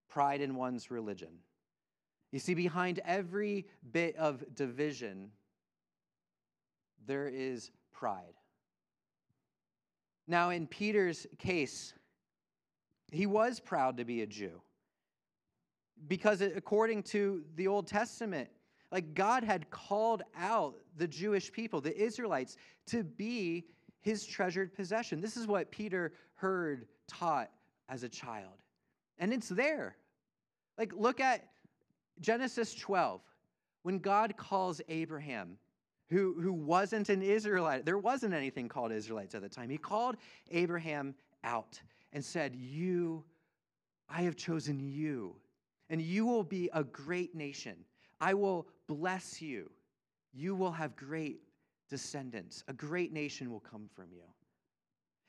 pride 0.09 0.41
in 0.41 0.55
one's 0.55 0.91
religion. 0.91 1.29
You 2.31 2.39
see, 2.39 2.53
behind 2.53 2.99
every 3.05 3.65
bit 3.91 4.15
of 4.17 4.43
division, 4.55 5.31
there 7.05 7.27
is 7.27 7.71
pride. 7.93 8.33
Now, 10.27 10.49
in 10.49 10.67
Peter's 10.67 11.27
case, 11.37 11.93
he 13.11 13.25
was 13.25 13.59
proud 13.59 13.97
to 13.97 14.05
be 14.05 14.21
a 14.21 14.27
Jew 14.27 14.61
because 16.07 16.41
according 16.41 17.03
to 17.03 17.43
the 17.55 17.67
Old 17.67 17.87
Testament, 17.87 18.49
like 18.91 19.13
God 19.13 19.43
had 19.43 19.69
called 19.69 20.23
out 20.37 20.75
the 20.97 21.07
Jewish 21.07 21.51
people, 21.51 21.81
the 21.81 21.95
Israelites, 21.95 22.57
to 22.87 23.03
be 23.03 23.65
his 24.01 24.25
treasured 24.25 24.73
possession. 24.73 25.21
This 25.21 25.37
is 25.37 25.47
what 25.47 25.71
Peter 25.71 26.13
heard 26.35 26.87
taught 27.07 27.49
as 27.89 28.03
a 28.03 28.09
child. 28.09 28.61
And 29.17 29.33
it's 29.33 29.49
there. 29.49 29.95
Like, 30.77 30.93
look 30.93 31.19
at 31.19 31.47
Genesis 32.19 32.73
12. 32.75 33.21
When 33.83 33.99
God 33.99 34.35
calls 34.37 34.81
Abraham 34.89 35.57
who, 36.09 36.39
who 36.39 36.53
wasn't 36.53 37.09
an 37.09 37.21
Israelite. 37.21 37.85
There 37.85 37.97
wasn't 37.97 38.33
anything 38.33 38.67
called 38.67 38.91
Israelites 38.91 39.35
at 39.35 39.41
the 39.41 39.49
time. 39.49 39.69
He 39.69 39.77
called 39.77 40.17
Abraham 40.51 41.15
out 41.43 41.81
and 42.13 42.23
said, 42.23 42.55
You, 42.55 43.23
I 44.09 44.21
have 44.21 44.35
chosen 44.35 44.79
you, 44.79 45.35
and 45.89 46.01
you 46.01 46.25
will 46.25 46.43
be 46.43 46.69
a 46.73 46.83
great 46.83 47.35
nation. 47.35 47.75
I 48.21 48.33
will 48.33 48.67
bless 48.87 49.41
you. 49.41 49.69
You 50.33 50.55
will 50.55 50.71
have 50.71 50.95
great 50.95 51.41
descendants. 51.89 52.63
A 52.67 52.73
great 52.73 53.11
nation 53.11 53.51
will 53.51 53.59
come 53.59 53.89
from 53.93 54.11
you. 54.11 54.23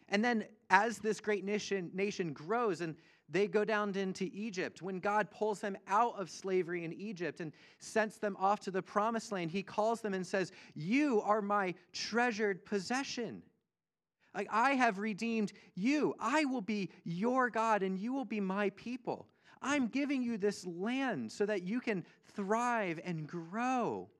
And 0.09 0.25
then, 0.25 0.45
as 0.71 0.99
this 0.99 1.21
great 1.21 1.45
nation, 1.45 1.91
nation 1.93 2.33
grows, 2.33 2.81
and 2.81 2.95
they 3.29 3.49
go 3.49 3.65
down 3.65 3.95
into 3.97 4.31
Egypt. 4.33 4.83
When 4.83 5.01
God 5.01 5.31
pulls 5.31 5.61
them 5.61 5.77
out 5.89 6.15
of 6.19 6.31
slavery 6.31 6.85
in 6.85 6.93
Egypt 6.93 7.41
and 7.41 7.53
sends 7.79 8.19
them 8.19 8.37
off 8.39 8.61
to 8.61 8.71
the 8.71 8.83
promised 8.83 9.33
land, 9.33 9.51
he 9.51 9.63
calls 9.63 10.01
them 10.01 10.15
and 10.15 10.27
says, 10.27 10.53
You 10.75 11.21
are 11.23 11.43
my 11.43 11.75
treasured 11.93 12.65
possession. 12.65 13.43
Like, 14.35 14.49
I 14.51 14.73
have 14.73 14.99
redeemed 14.99 15.53
you. 15.75 16.15
I 16.21 16.45
will 16.45 16.61
be 16.61 16.91
your 17.05 17.51
God 17.51 17.83
and 17.83 17.99
you 17.99 18.13
will 18.13 18.27
be 18.27 18.41
my 18.41 18.71
people. 18.71 19.27
I'm 19.63 19.89
giving 19.89 20.23
you 20.23 20.37
this 20.37 20.67
land 20.67 21.33
so 21.33 21.47
that 21.47 21.63
you 21.63 21.81
can 21.81 22.05
thrive 22.35 23.01
and 23.03 23.27
grow. 23.27 24.11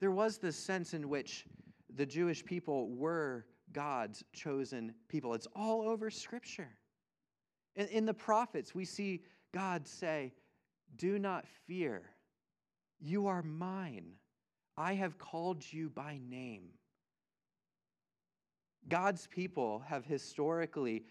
There 0.00 0.10
was 0.10 0.38
this 0.38 0.56
sense 0.56 0.92
in 0.92 1.08
which 1.08 1.46
the 1.94 2.04
Jewish 2.04 2.44
people 2.44 2.90
were 2.90 3.46
God's 3.72 4.24
chosen 4.32 4.92
people. 5.08 5.34
It's 5.34 5.48
all 5.54 5.82
over 5.82 6.10
Scripture. 6.10 6.70
In, 7.78 7.86
in 7.86 8.04
the 8.04 8.12
prophets, 8.12 8.74
we 8.74 8.84
see 8.84 9.22
God 9.54 9.86
say, 9.86 10.34
Do 10.96 11.18
not 11.18 11.46
fear. 11.66 12.02
You 13.00 13.28
are 13.28 13.42
mine. 13.42 14.12
I 14.76 14.94
have 14.94 15.16
called 15.18 15.64
you 15.70 15.88
by 15.88 16.20
name. 16.28 16.64
God's 18.88 19.26
people 19.28 19.82
have 19.86 20.04
historically, 20.04 21.04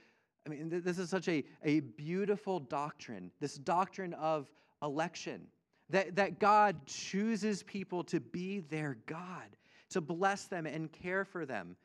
I 0.46 0.50
mean, 0.50 0.70
this 0.70 0.98
is 0.98 1.10
such 1.10 1.28
a, 1.28 1.44
a 1.64 1.82
beautiful 1.82 2.60
doctrine, 2.60 3.32
this 3.40 3.56
doctrine 3.56 4.14
of 4.14 4.50
election, 4.82 5.48
that, 5.90 6.16
that 6.16 6.40
God 6.40 6.86
chooses 6.86 7.64
people 7.64 8.04
to 8.06 8.20
be 8.20 8.60
their 8.62 8.98
God, 9.06 9.56
to 9.92 10.02
bless 10.02 10.46
them 10.46 10.66
and 10.66 10.92
care 10.92 11.24
for 11.24 11.46
them, 11.46 11.76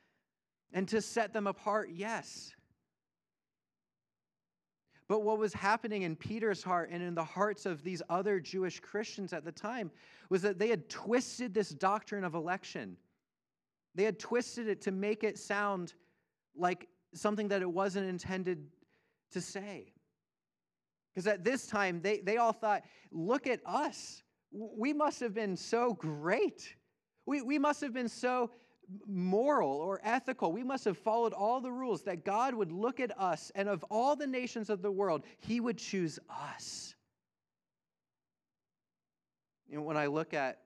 and 0.72 0.88
to 0.88 1.00
set 1.00 1.32
them 1.32 1.46
apart, 1.46 1.90
yes. 1.92 2.54
But 5.08 5.22
what 5.22 5.38
was 5.38 5.52
happening 5.52 6.02
in 6.02 6.16
Peter's 6.16 6.62
heart 6.62 6.90
and 6.90 7.02
in 7.02 7.14
the 7.14 7.24
hearts 7.24 7.66
of 7.66 7.82
these 7.82 8.02
other 8.08 8.40
Jewish 8.40 8.80
Christians 8.80 9.32
at 9.32 9.44
the 9.44 9.52
time 9.52 9.90
was 10.28 10.42
that 10.42 10.58
they 10.58 10.68
had 10.68 10.88
twisted 10.88 11.52
this 11.52 11.70
doctrine 11.70 12.24
of 12.24 12.34
election. 12.34 12.96
They 13.94 14.04
had 14.04 14.18
twisted 14.18 14.68
it 14.68 14.80
to 14.82 14.90
make 14.90 15.24
it 15.24 15.38
sound 15.38 15.94
like 16.56 16.88
something 17.14 17.48
that 17.48 17.62
it 17.62 17.70
wasn't 17.70 18.08
intended 18.08 18.66
to 19.32 19.40
say. 19.40 19.92
Because 21.12 21.26
at 21.26 21.44
this 21.44 21.66
time, 21.66 22.00
they, 22.00 22.20
they 22.20 22.38
all 22.38 22.52
thought, 22.52 22.82
look 23.10 23.46
at 23.46 23.60
us. 23.66 24.22
We 24.50 24.92
must 24.92 25.20
have 25.20 25.34
been 25.34 25.56
so 25.56 25.94
great. 25.94 26.74
We, 27.26 27.42
we 27.42 27.58
must 27.58 27.80
have 27.82 27.92
been 27.92 28.08
so 28.08 28.50
moral 29.06 29.70
or 29.70 30.00
ethical. 30.02 30.52
We 30.52 30.62
must 30.62 30.84
have 30.84 30.98
followed 30.98 31.32
all 31.32 31.60
the 31.60 31.72
rules 31.72 32.02
that 32.02 32.24
God 32.24 32.54
would 32.54 32.72
look 32.72 33.00
at 33.00 33.18
us 33.18 33.50
and 33.54 33.68
of 33.68 33.84
all 33.90 34.16
the 34.16 34.26
nations 34.26 34.70
of 34.70 34.82
the 34.82 34.90
world, 34.90 35.24
He 35.40 35.60
would 35.60 35.78
choose 35.78 36.18
us. 36.28 36.94
You 39.68 39.76
know, 39.78 39.82
when 39.82 39.96
I 39.96 40.06
look 40.06 40.34
at 40.34 40.60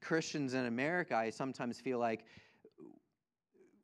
Christians 0.00 0.54
in 0.54 0.66
America, 0.66 1.16
I 1.16 1.30
sometimes 1.30 1.80
feel 1.80 1.98
like 1.98 2.24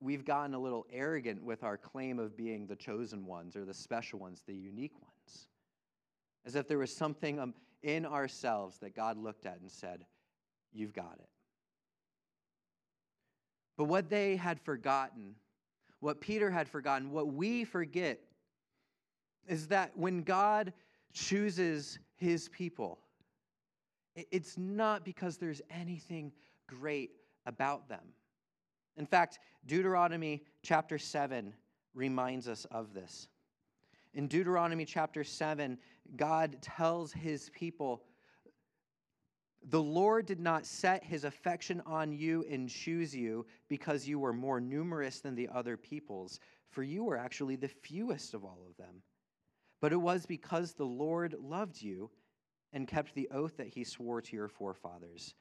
we've 0.00 0.24
gotten 0.24 0.54
a 0.54 0.58
little 0.58 0.86
arrogant 0.92 1.42
with 1.42 1.64
our 1.64 1.76
claim 1.76 2.18
of 2.18 2.36
being 2.36 2.66
the 2.66 2.76
chosen 2.76 3.24
ones 3.24 3.56
or 3.56 3.64
the 3.64 3.74
special 3.74 4.18
ones, 4.18 4.42
the 4.46 4.54
unique 4.54 4.94
ones. 5.00 5.48
As 6.46 6.54
if 6.54 6.68
there 6.68 6.78
was 6.78 6.94
something 6.94 7.40
um, 7.40 7.54
in 7.82 8.04
ourselves 8.04 8.78
that 8.78 8.94
God 8.94 9.16
looked 9.16 9.46
at 9.46 9.60
and 9.60 9.70
said, 9.70 10.04
You've 10.72 10.92
got 10.92 11.16
it. 11.20 11.28
But 13.76 13.84
what 13.84 14.08
they 14.08 14.36
had 14.36 14.60
forgotten, 14.60 15.34
what 16.00 16.20
Peter 16.20 16.50
had 16.50 16.68
forgotten, 16.68 17.10
what 17.10 17.32
we 17.32 17.64
forget, 17.64 18.20
is 19.48 19.68
that 19.68 19.96
when 19.96 20.22
God 20.22 20.72
chooses 21.12 21.98
his 22.16 22.48
people, 22.48 22.98
it's 24.14 24.56
not 24.56 25.04
because 25.04 25.38
there's 25.38 25.60
anything 25.70 26.32
great 26.68 27.10
about 27.46 27.88
them. 27.88 28.04
In 28.96 29.06
fact, 29.06 29.40
Deuteronomy 29.66 30.42
chapter 30.62 30.98
7 30.98 31.52
reminds 31.94 32.48
us 32.48 32.64
of 32.70 32.94
this. 32.94 33.28
In 34.14 34.28
Deuteronomy 34.28 34.84
chapter 34.84 35.24
7, 35.24 35.76
God 36.16 36.56
tells 36.62 37.12
his 37.12 37.50
people, 37.50 38.02
The 39.66 39.82
Lord 39.82 40.26
did 40.26 40.40
not 40.40 40.66
set 40.66 41.02
his 41.02 41.24
affection 41.24 41.82
on 41.86 42.12
you 42.12 42.44
and 42.50 42.68
choose 42.68 43.16
you 43.16 43.46
because 43.68 44.06
you 44.06 44.18
were 44.18 44.32
more 44.32 44.60
numerous 44.60 45.20
than 45.20 45.34
the 45.34 45.48
other 45.52 45.76
peoples, 45.76 46.38
for 46.70 46.82
you 46.82 47.02
were 47.04 47.16
actually 47.16 47.56
the 47.56 47.68
fewest 47.68 48.34
of 48.34 48.44
all 48.44 48.66
of 48.68 48.76
them. 48.76 49.02
But 49.80 49.92
it 49.92 50.00
was 50.00 50.26
because 50.26 50.72
the 50.72 50.84
Lord 50.84 51.34
loved 51.40 51.80
you 51.80 52.10
and 52.72 52.88
kept 52.88 53.14
the 53.14 53.28
oath 53.30 53.56
that 53.56 53.68
he 53.68 53.84
swore 53.84 54.20
to 54.20 54.36
your 54.36 54.48
forefathers, 54.48 55.34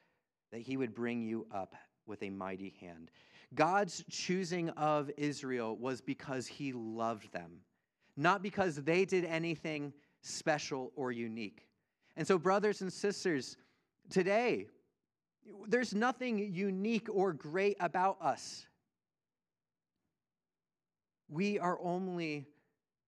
that 0.51 0.61
he 0.61 0.77
would 0.77 0.93
bring 0.93 1.23
you 1.23 1.45
up 1.53 1.75
with 2.05 2.23
a 2.23 2.29
mighty 2.29 2.75
hand. 2.79 3.11
God's 3.55 4.03
choosing 4.09 4.69
of 4.69 5.11
Israel 5.17 5.75
was 5.75 6.01
because 6.01 6.47
he 6.47 6.71
loved 6.71 7.31
them, 7.33 7.59
not 8.15 8.41
because 8.41 8.77
they 8.77 9.05
did 9.05 9.25
anything 9.25 9.93
special 10.21 10.91
or 10.95 11.11
unique. 11.11 11.67
And 12.15 12.27
so, 12.27 12.37
brothers 12.37 12.81
and 12.81 12.93
sisters, 12.93 13.57
today, 14.09 14.67
there's 15.67 15.93
nothing 15.93 16.39
unique 16.53 17.07
or 17.11 17.33
great 17.33 17.77
about 17.79 18.17
us. 18.21 18.65
We 21.29 21.59
are 21.59 21.79
only 21.81 22.47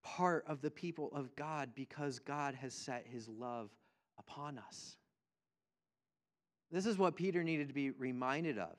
part 0.03 0.45
of 0.47 0.61
the 0.61 0.71
people 0.71 1.11
of 1.13 1.35
God 1.35 1.71
because 1.75 2.19
God 2.19 2.55
has 2.55 2.73
set 2.73 3.05
his 3.07 3.27
love 3.27 3.69
upon 4.19 4.57
us. 4.57 4.97
This 6.71 6.85
is 6.85 6.97
what 6.97 7.15
Peter 7.15 7.43
needed 7.43 7.67
to 7.67 7.73
be 7.73 7.91
reminded 7.91 8.57
of 8.57 8.75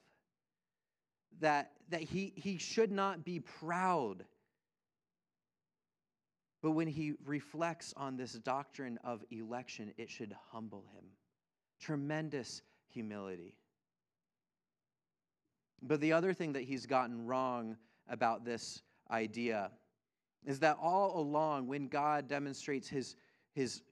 that, 1.41 1.73
that 1.91 2.03
he, 2.03 2.33
he 2.37 2.59
should 2.59 2.91
not 2.91 3.25
be 3.25 3.41
proud. 3.41 4.25
But 6.63 6.73
when 6.73 6.89
he 6.89 7.15
reflects 7.25 7.95
on 7.97 8.17
this 8.17 8.33
doctrine 8.33 8.99
of 9.05 9.25
election, 9.31 9.93
it 9.97 10.11
should 10.11 10.35
humble 10.51 10.85
him. 10.95 11.05
Tremendous 11.81 12.63
humility. 12.89 13.55
But 15.83 16.01
the 16.01 16.13
other 16.13 16.33
thing 16.33 16.53
that 16.55 16.63
he's 16.63 16.87
gotten 16.87 17.27
wrong 17.27 17.77
about 18.09 18.45
this 18.45 18.83
idea 19.11 19.71
is 20.45 20.61
that 20.61 20.79
all 20.81 21.21
along, 21.21 21.67
when 21.67 21.89
God 21.89 22.29
demonstrates 22.29 22.89
his, 22.89 23.17
his 23.53 23.83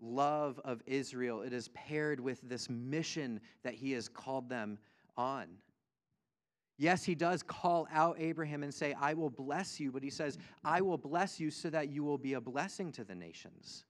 love 0.00 0.60
of 0.64 0.82
Israel, 0.86 1.42
it 1.42 1.52
is 1.52 1.68
paired 1.68 2.18
with 2.18 2.40
this 2.42 2.68
mission 2.68 3.40
that 3.62 3.74
he 3.74 3.92
has 3.92 4.08
called 4.08 4.48
them 4.48 4.78
on. 5.16 5.46
Yes, 6.78 7.02
he 7.04 7.16
does 7.16 7.42
call 7.42 7.88
out 7.92 8.16
Abraham 8.20 8.62
and 8.62 8.72
say, 8.72 8.94
I 8.94 9.12
will 9.14 9.30
bless 9.30 9.80
you, 9.80 9.90
but 9.90 10.02
he 10.02 10.10
says, 10.10 10.38
I 10.64 10.80
will 10.80 10.98
bless 10.98 11.40
you 11.40 11.50
so 11.50 11.70
that 11.70 11.88
you 11.88 12.04
will 12.04 12.18
be 12.18 12.34
a 12.34 12.40
blessing 12.40 12.92
to 12.92 13.04
the 13.04 13.16
nations. 13.16 13.84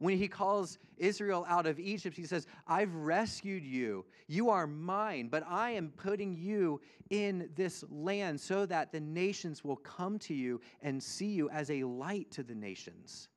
When 0.00 0.16
he 0.16 0.28
calls 0.28 0.78
Israel 0.96 1.44
out 1.46 1.66
of 1.66 1.78
Egypt, 1.78 2.16
he 2.16 2.24
says, 2.24 2.46
I've 2.66 2.94
rescued 2.94 3.64
you. 3.64 4.06
You 4.28 4.48
are 4.48 4.66
mine, 4.66 5.28
but 5.28 5.44
I 5.46 5.72
am 5.72 5.92
putting 5.94 6.34
you 6.34 6.80
in 7.10 7.50
this 7.54 7.84
land 7.90 8.40
so 8.40 8.64
that 8.64 8.92
the 8.92 9.00
nations 9.00 9.62
will 9.62 9.76
come 9.76 10.18
to 10.20 10.34
you 10.34 10.62
and 10.80 11.02
see 11.02 11.28
you 11.28 11.50
as 11.50 11.70
a 11.70 11.84
light 11.84 12.30
to 12.30 12.42
the 12.42 12.54
nations. 12.54 13.28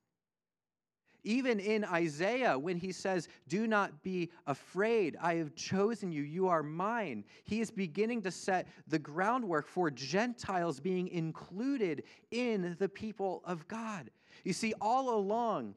Even 1.22 1.60
in 1.60 1.84
Isaiah, 1.84 2.58
when 2.58 2.78
he 2.78 2.92
says, 2.92 3.28
Do 3.46 3.66
not 3.66 4.02
be 4.02 4.30
afraid, 4.46 5.18
I 5.20 5.34
have 5.34 5.54
chosen 5.54 6.12
you, 6.12 6.22
you 6.22 6.48
are 6.48 6.62
mine, 6.62 7.24
he 7.44 7.60
is 7.60 7.70
beginning 7.70 8.22
to 8.22 8.30
set 8.30 8.68
the 8.88 8.98
groundwork 8.98 9.68
for 9.68 9.90
Gentiles 9.90 10.80
being 10.80 11.08
included 11.08 12.04
in 12.30 12.74
the 12.78 12.88
people 12.88 13.42
of 13.44 13.68
God. 13.68 14.10
You 14.44 14.54
see, 14.54 14.72
all 14.80 15.14
along, 15.14 15.74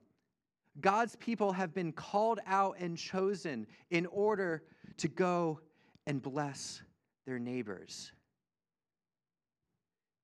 God's 0.80 1.16
people 1.16 1.54
have 1.54 1.74
been 1.74 1.92
called 1.92 2.40
out 2.46 2.76
and 2.80 2.98
chosen 2.98 3.68
in 3.90 4.06
order 4.06 4.64
to 4.98 5.08
go 5.08 5.60
and 6.06 6.22
bless 6.22 6.82
their 7.26 7.40
neighbors. 7.40 8.12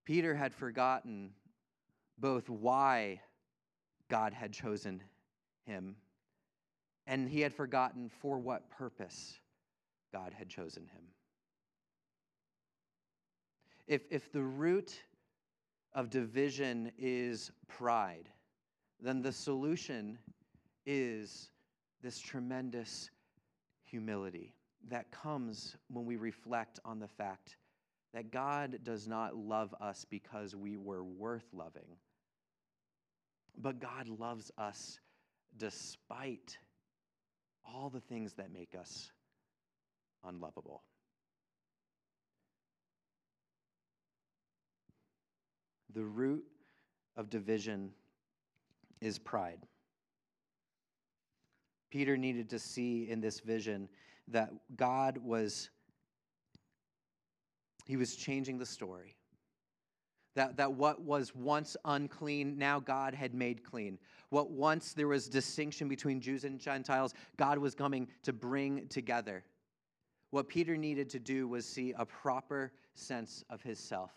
Peter 0.05 0.35
had 0.35 0.53
forgotten 0.53 1.31
both 2.17 2.49
why 2.49 3.21
God 4.09 4.33
had 4.33 4.53
chosen 4.53 5.01
him, 5.65 5.95
and 7.07 7.27
he 7.27 7.41
had 7.41 7.53
forgotten 7.53 8.09
for 8.09 8.37
what 8.37 8.69
purpose 8.69 9.39
God 10.11 10.33
had 10.33 10.49
chosen 10.49 10.83
him. 10.83 11.03
If, 13.87 14.03
if 14.11 14.31
the 14.31 14.43
root 14.43 15.01
of 15.93 16.09
division 16.09 16.91
is 16.97 17.51
pride, 17.67 18.29
then 19.01 19.21
the 19.21 19.31
solution 19.31 20.17
is 20.85 21.49
this 22.01 22.19
tremendous 22.19 23.09
humility 23.83 24.53
that 24.89 25.11
comes 25.11 25.75
when 25.89 26.05
we 26.05 26.15
reflect 26.17 26.79
on 26.83 26.99
the 26.99 27.07
fact 27.07 27.57
that 28.13 28.31
God 28.31 28.79
does 28.83 29.07
not 29.07 29.35
love 29.35 29.73
us 29.81 30.05
because 30.09 30.55
we 30.55 30.77
were 30.77 31.03
worth 31.03 31.45
loving, 31.53 31.97
but 33.57 33.79
God 33.79 34.07
loves 34.07 34.51
us 34.57 34.99
despite 35.57 36.57
all 37.65 37.89
the 37.89 38.01
things 38.01 38.33
that 38.33 38.51
make 38.51 38.75
us 38.79 39.11
unlovable. 40.23 40.83
The 45.93 46.03
root 46.03 46.43
of 47.15 47.29
division 47.29 47.91
is 49.01 49.19
pride. 49.19 49.59
Peter 51.93 52.17
needed 52.17 52.49
to 52.49 52.57
see 52.57 53.07
in 53.07 53.21
this 53.21 53.39
vision 53.39 53.87
that 54.27 54.49
God 54.75 55.19
was 55.19 55.69
he 57.85 57.97
was 57.97 58.15
changing 58.15 58.57
the 58.57 58.65
story. 58.65 59.15
That, 60.35 60.57
that 60.57 60.73
what 60.73 61.03
was 61.03 61.35
once 61.35 61.77
unclean, 61.85 62.57
now 62.57 62.79
God 62.79 63.13
had 63.13 63.35
made 63.35 63.63
clean. 63.63 63.99
What 64.29 64.49
once 64.49 64.93
there 64.93 65.07
was 65.07 65.29
distinction 65.29 65.87
between 65.87 66.19
Jews 66.19 66.45
and 66.45 66.59
Gentiles, 66.59 67.13
God 67.37 67.59
was 67.59 67.75
coming 67.75 68.07
to 68.23 68.33
bring 68.33 68.87
together. 68.87 69.43
What 70.31 70.49
Peter 70.49 70.75
needed 70.75 71.11
to 71.11 71.19
do 71.19 71.47
was 71.47 71.63
see 71.63 71.93
a 71.95 72.07
proper 72.07 72.71
sense 72.95 73.43
of 73.51 73.61
his 73.61 73.77
self, 73.77 74.11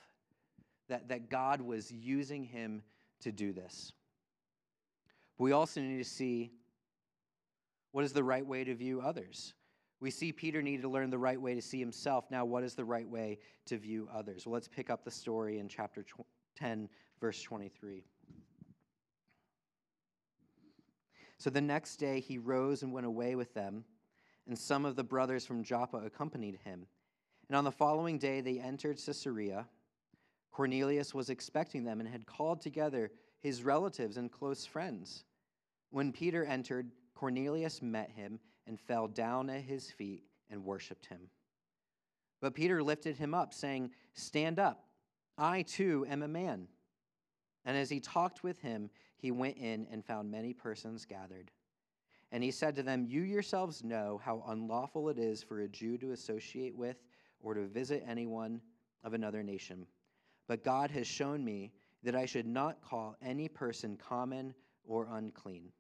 that, 0.89 1.09
that 1.09 1.29
God 1.29 1.61
was 1.61 1.93
using 1.93 2.43
him 2.43 2.83
to 3.21 3.31
do 3.31 3.53
this. 3.53 3.93
We 5.37 5.53
also 5.53 5.83
need 5.83 5.99
to 5.99 6.09
see 6.09 6.53
what 7.93 8.05
is 8.05 8.13
the 8.13 8.25
right 8.25 8.47
way 8.47 8.65
to 8.65 8.75
view 8.75 9.01
others. 9.01 9.55
We 10.01 10.11
see 10.11 10.31
Peter 10.33 10.61
needed 10.61 10.83
to 10.83 10.89
learn 10.89 11.11
the 11.11 11.19
right 11.19 11.41
way 11.41 11.55
to 11.55 11.63
see 11.63 11.79
himself. 11.79 12.27
Now, 12.31 12.45
what 12.45 12.63
is 12.63 12.75
the 12.75 12.85
right 12.85 13.09
way 13.09 13.39
to 13.67 13.79
view 13.79 14.09
others? 14.13 14.47
Well, 14.47 14.53
let's 14.53 14.69
pick 14.69 14.91
up 14.91 15.05
the 15.05 15.11
story 15.11 15.59
in 15.59 15.69
chapter 15.69 16.05
10, 16.57 16.89
verse 17.21 17.41
23. 17.43 18.05
So 21.39 21.51
the 21.51 21.61
next 21.61 21.97
day 21.97 22.21
he 22.21 22.39
rose 22.39 22.83
and 22.83 22.93
went 22.93 23.07
away 23.07 23.35
with 23.35 23.55
them, 23.55 23.85
and 24.47 24.59
some 24.59 24.85
of 24.85 24.97
the 24.97 25.05
brothers 25.05 25.47
from 25.47 25.65
Joppa 25.65 25.99
accompanied 25.99 26.59
him. 26.65 26.87
And 27.49 27.57
on 27.57 27.65
the 27.65 27.73
following 27.73 28.19
day 28.19 28.41
they 28.41 28.59
entered 28.59 28.99
Caesarea. 28.99 29.67
Cornelius 30.51 31.15
was 31.15 31.31
expecting 31.31 31.85
them 31.85 32.01
and 32.01 32.09
had 32.09 32.27
called 32.27 32.61
together 32.61 33.11
his 33.41 33.63
relatives 33.63 34.17
and 34.17 34.33
close 34.33 34.65
friends. 34.65 35.25
When 35.91 36.13
Peter 36.13 36.45
entered, 36.45 36.91
Cornelius 37.17 37.83
met 37.83 38.11
him 38.11 38.39
and 38.69 38.79
fell 38.79 39.09
down 39.09 39.51
at 39.51 39.63
his 39.63 39.91
feet 39.91 40.23
and 40.51 40.65
worshiped 40.65 41.07
him. 41.07 41.23
But 42.41 42.55
Peter 42.55 42.83
lifted 42.83 43.17
him 43.17 43.35
up, 43.35 43.53
saying, 43.53 43.91
Stand 44.15 44.61
up, 44.61 44.85
I 45.37 45.63
too 45.63 46.07
am 46.09 46.23
a 46.23 46.29
man. 46.29 46.69
And 47.65 47.77
as 47.77 47.91
he 47.91 47.99
talked 47.99 48.45
with 48.45 48.61
him, 48.61 48.91
he 49.17 49.31
went 49.33 49.57
in 49.57 49.89
and 49.91 50.05
found 50.05 50.31
many 50.31 50.53
persons 50.53 51.05
gathered. 51.05 51.51
And 52.31 52.45
he 52.45 52.51
said 52.51 52.77
to 52.77 52.83
them, 52.83 53.07
You 53.09 53.23
yourselves 53.23 53.83
know 53.83 54.21
how 54.23 54.45
unlawful 54.47 55.09
it 55.09 55.19
is 55.19 55.43
for 55.43 55.61
a 55.61 55.69
Jew 55.69 55.97
to 55.99 56.13
associate 56.13 56.77
with 56.77 57.03
or 57.41 57.55
to 57.55 57.67
visit 57.67 58.05
anyone 58.07 58.61
of 59.03 59.15
another 59.15 59.43
nation. 59.43 59.87
but 60.49 60.63
God 60.65 60.91
has 60.91 61.07
shown 61.07 61.45
me 61.45 61.73
that 62.03 62.15
I 62.15 62.27
should 62.27 62.47
not 62.47 62.81
call 62.81 63.17
any 63.21 63.49
person 63.49 63.97
common 63.97 64.55
or 64.85 65.09
unclean. 65.11 65.73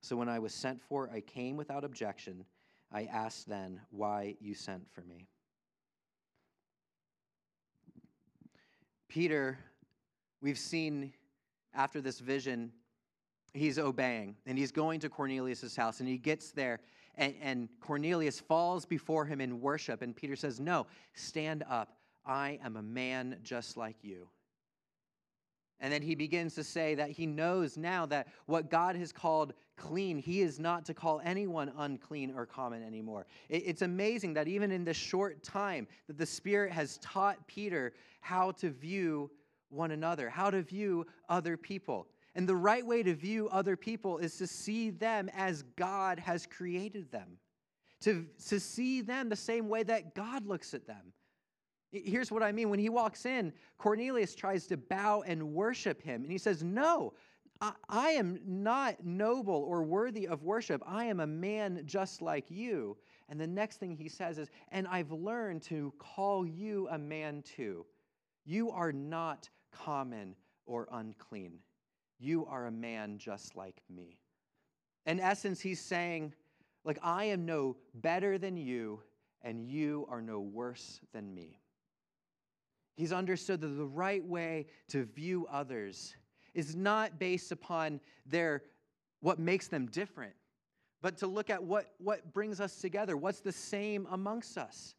So 0.00 0.16
when 0.16 0.28
I 0.28 0.38
was 0.38 0.54
sent 0.54 0.80
for, 0.82 1.10
I 1.12 1.20
came 1.20 1.56
without 1.56 1.84
objection. 1.84 2.44
I 2.92 3.04
asked 3.04 3.48
then 3.48 3.80
why 3.90 4.36
you 4.40 4.54
sent 4.54 4.90
for 4.90 5.02
me. 5.02 5.26
Peter, 9.08 9.58
we've 10.40 10.58
seen 10.58 11.12
after 11.74 12.00
this 12.00 12.20
vision, 12.20 12.72
he's 13.52 13.78
obeying 13.78 14.36
and 14.46 14.56
he's 14.56 14.72
going 14.72 15.00
to 15.00 15.08
Cornelius' 15.08 15.76
house 15.76 16.00
and 16.00 16.08
he 16.08 16.16
gets 16.16 16.52
there 16.52 16.80
and, 17.16 17.34
and 17.42 17.68
Cornelius 17.80 18.40
falls 18.40 18.86
before 18.86 19.24
him 19.24 19.40
in 19.40 19.60
worship. 19.60 20.02
And 20.02 20.14
Peter 20.14 20.36
says, 20.36 20.60
No, 20.60 20.86
stand 21.14 21.64
up. 21.68 21.96
I 22.24 22.58
am 22.64 22.76
a 22.76 22.82
man 22.82 23.38
just 23.42 23.76
like 23.76 23.96
you. 24.02 24.28
And 25.80 25.92
then 25.92 26.02
he 26.02 26.14
begins 26.14 26.54
to 26.56 26.64
say 26.64 26.94
that 26.96 27.10
he 27.10 27.26
knows 27.26 27.76
now 27.76 28.04
that 28.06 28.28
what 28.46 28.70
God 28.70 28.96
has 28.96 29.12
called 29.12 29.54
clean, 29.76 30.18
he 30.18 30.42
is 30.42 30.58
not 30.58 30.84
to 30.86 30.94
call 30.94 31.22
anyone 31.24 31.72
unclean 31.78 32.34
or 32.36 32.44
common 32.44 32.82
anymore. 32.82 33.26
it's 33.48 33.82
amazing 33.82 34.34
that 34.34 34.46
even 34.46 34.70
in 34.70 34.84
this 34.84 34.96
short 34.96 35.42
time 35.42 35.86
that 36.06 36.18
the 36.18 36.26
Spirit 36.26 36.70
has 36.72 36.98
taught 36.98 37.46
Peter 37.46 37.94
how 38.20 38.52
to 38.52 38.70
view 38.70 39.30
one 39.70 39.92
another, 39.92 40.28
how 40.28 40.50
to 40.50 40.62
view 40.62 41.06
other 41.28 41.56
people. 41.56 42.06
And 42.34 42.48
the 42.48 42.56
right 42.56 42.86
way 42.86 43.02
to 43.02 43.14
view 43.14 43.48
other 43.48 43.76
people 43.76 44.18
is 44.18 44.36
to 44.36 44.46
see 44.46 44.90
them 44.90 45.30
as 45.34 45.62
God 45.76 46.18
has 46.18 46.46
created 46.46 47.10
them, 47.10 47.38
to, 48.02 48.26
to 48.48 48.60
see 48.60 49.00
them 49.00 49.28
the 49.28 49.36
same 49.36 49.68
way 49.68 49.82
that 49.84 50.14
God 50.14 50.46
looks 50.46 50.74
at 50.74 50.86
them. 50.86 51.12
Here's 51.92 52.30
what 52.30 52.42
I 52.42 52.52
mean. 52.52 52.70
When 52.70 52.78
he 52.78 52.88
walks 52.88 53.26
in, 53.26 53.52
Cornelius 53.78 54.34
tries 54.34 54.66
to 54.68 54.76
bow 54.76 55.22
and 55.26 55.52
worship 55.52 56.00
him. 56.00 56.22
And 56.22 56.30
he 56.30 56.38
says, 56.38 56.62
No, 56.62 57.14
I, 57.60 57.72
I, 57.88 58.10
am 58.10 58.38
not 58.46 59.04
noble 59.04 59.64
or 59.66 59.82
worthy 59.82 60.28
of 60.28 60.44
worship. 60.44 60.82
I 60.86 61.06
am 61.06 61.20
a 61.20 61.26
man 61.26 61.82
just 61.86 62.22
like 62.22 62.50
you. 62.50 62.96
And 63.28 63.40
the 63.40 63.46
next 63.46 63.78
thing 63.78 63.96
he 63.96 64.08
says 64.08 64.38
is, 64.38 64.50
And 64.70 64.86
I've 64.86 65.10
learned 65.10 65.62
to 65.64 65.92
call 65.98 66.46
you 66.46 66.88
a 66.90 66.98
man 66.98 67.42
too. 67.42 67.84
You 68.44 68.70
are 68.70 68.92
not 68.92 69.48
common 69.72 70.36
or 70.66 70.86
unclean. 70.92 71.58
You 72.20 72.46
are 72.46 72.66
a 72.66 72.72
man 72.72 73.18
just 73.18 73.56
like 73.56 73.82
me. 73.88 74.18
In 75.06 75.18
essence, 75.18 75.60
he's 75.60 75.80
saying, 75.80 76.34
like, 76.84 76.98
I 77.02 77.24
am 77.24 77.46
no 77.46 77.76
better 77.94 78.38
than 78.38 78.56
you, 78.56 79.00
and 79.42 79.66
you 79.66 80.06
are 80.08 80.22
no 80.22 80.40
worse 80.40 81.00
than 81.12 81.34
me. 81.34 81.58
He's 82.96 83.12
understood 83.12 83.60
that 83.60 83.68
the 83.68 83.84
right 83.84 84.24
way 84.24 84.66
to 84.88 85.04
view 85.04 85.46
others 85.50 86.14
is 86.54 86.74
not 86.74 87.18
based 87.18 87.52
upon 87.52 88.00
their 88.26 88.62
what 89.20 89.38
makes 89.38 89.68
them 89.68 89.86
different, 89.86 90.32
but 91.02 91.18
to 91.18 91.26
look 91.26 91.50
at 91.50 91.62
what, 91.62 91.86
what 91.98 92.32
brings 92.32 92.60
us 92.60 92.80
together, 92.80 93.16
what's 93.16 93.40
the 93.40 93.52
same 93.52 94.06
amongst 94.10 94.58
us. 94.58 94.94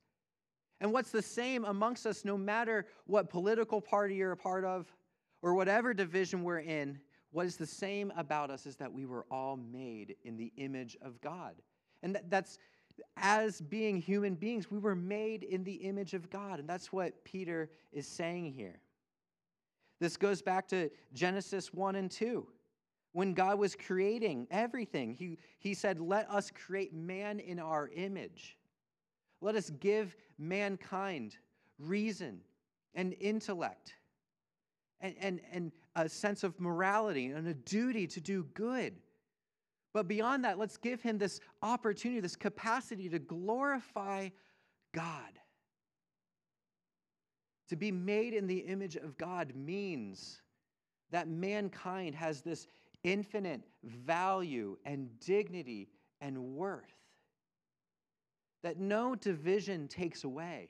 And 0.80 0.92
what's 0.92 1.12
the 1.12 1.22
same 1.22 1.64
amongst 1.66 2.08
us, 2.08 2.26
no 2.26 2.38
matter 2.38 2.88
what 3.06 3.30
political 3.30 3.80
party 3.80 4.16
you're 4.16 4.32
a 4.32 4.38
part 4.38 4.66
of 4.66 4.92
or 5.44 5.54
whatever 5.54 5.94
division 5.94 6.44
we're 6.44 6.60
in, 6.60 7.00
what 7.32 7.46
is 7.46 7.56
the 7.56 7.68
same 7.68 8.12
about 8.18 8.50
us 8.50 8.66
is 8.66 8.76
that 8.78 8.92
we 8.92 9.06
were 9.06 9.26
all 9.30 9.58
made 9.58 10.16
in 10.24 10.38
the 10.38 10.52
image 10.58 10.98
of 11.02 11.22
God. 11.22 11.54
And 12.04 12.16
that, 12.16 12.30
that's 12.30 12.58
as 13.18 13.62
being 13.62 13.98
human 13.98 14.36
beings, 14.36 14.72
we 14.72 14.80
were 14.80 14.96
made 14.96 15.44
in 15.44 15.64
the 15.64 15.74
image 15.74 16.14
of 16.14 16.30
God. 16.30 16.60
And 16.60 16.68
that's 16.68 16.92
what 16.92 17.24
Peter 17.24 17.70
is 17.92 18.08
saying 18.08 18.54
here. 18.54 18.80
This 20.00 20.18
goes 20.18 20.42
back 20.42 20.68
to 20.70 20.90
Genesis 21.14 21.74
1 21.74 21.96
and 21.96 22.10
2. 22.10 22.48
When 23.14 23.34
God 23.34 23.60
was 23.60 23.76
creating 23.76 24.48
everything, 24.50 25.14
he, 25.14 25.38
he 25.60 25.74
said, 25.74 26.00
Let 26.00 26.30
us 26.30 26.50
create 26.50 26.94
man 26.94 27.40
in 27.40 27.60
our 27.60 27.90
image. 27.94 28.58
Let 29.42 29.56
us 29.56 29.70
give 29.70 30.16
mankind 30.38 31.36
reason 31.78 32.42
and 32.94 33.16
intellect 33.20 33.94
and, 35.02 35.16
and, 35.20 35.42
and 35.52 35.72
a 35.96 36.08
sense 36.08 36.44
of 36.44 36.60
morality 36.60 37.28
and 37.28 37.48
a 37.48 37.54
duty 37.54 38.08
to 38.08 38.22
do 38.22 38.44
good. 38.54 38.96
But 39.94 40.08
beyond 40.08 40.46
that, 40.46 40.58
let's 40.58 40.78
give 40.78 41.02
him 41.02 41.18
this 41.18 41.40
opportunity, 41.62 42.22
this 42.22 42.36
capacity 42.36 43.10
to 43.10 43.20
glorify 43.20 44.30
God. 44.94 45.40
To 47.70 47.76
be 47.76 47.92
made 47.92 48.34
in 48.34 48.48
the 48.48 48.60
image 48.60 48.96
of 48.96 49.18
God 49.18 49.54
means 49.56 50.42
that 51.12 51.28
mankind 51.28 52.16
has 52.16 52.42
this 52.42 52.68
infinite 53.04 53.62
value 53.84 54.78
and 54.86 55.10
dignity 55.20 55.90
and 56.22 56.56
worth 56.56 56.94
that 58.64 58.78
no 58.78 59.16
division 59.16 59.88
takes 59.88 60.24
away. 60.24 60.70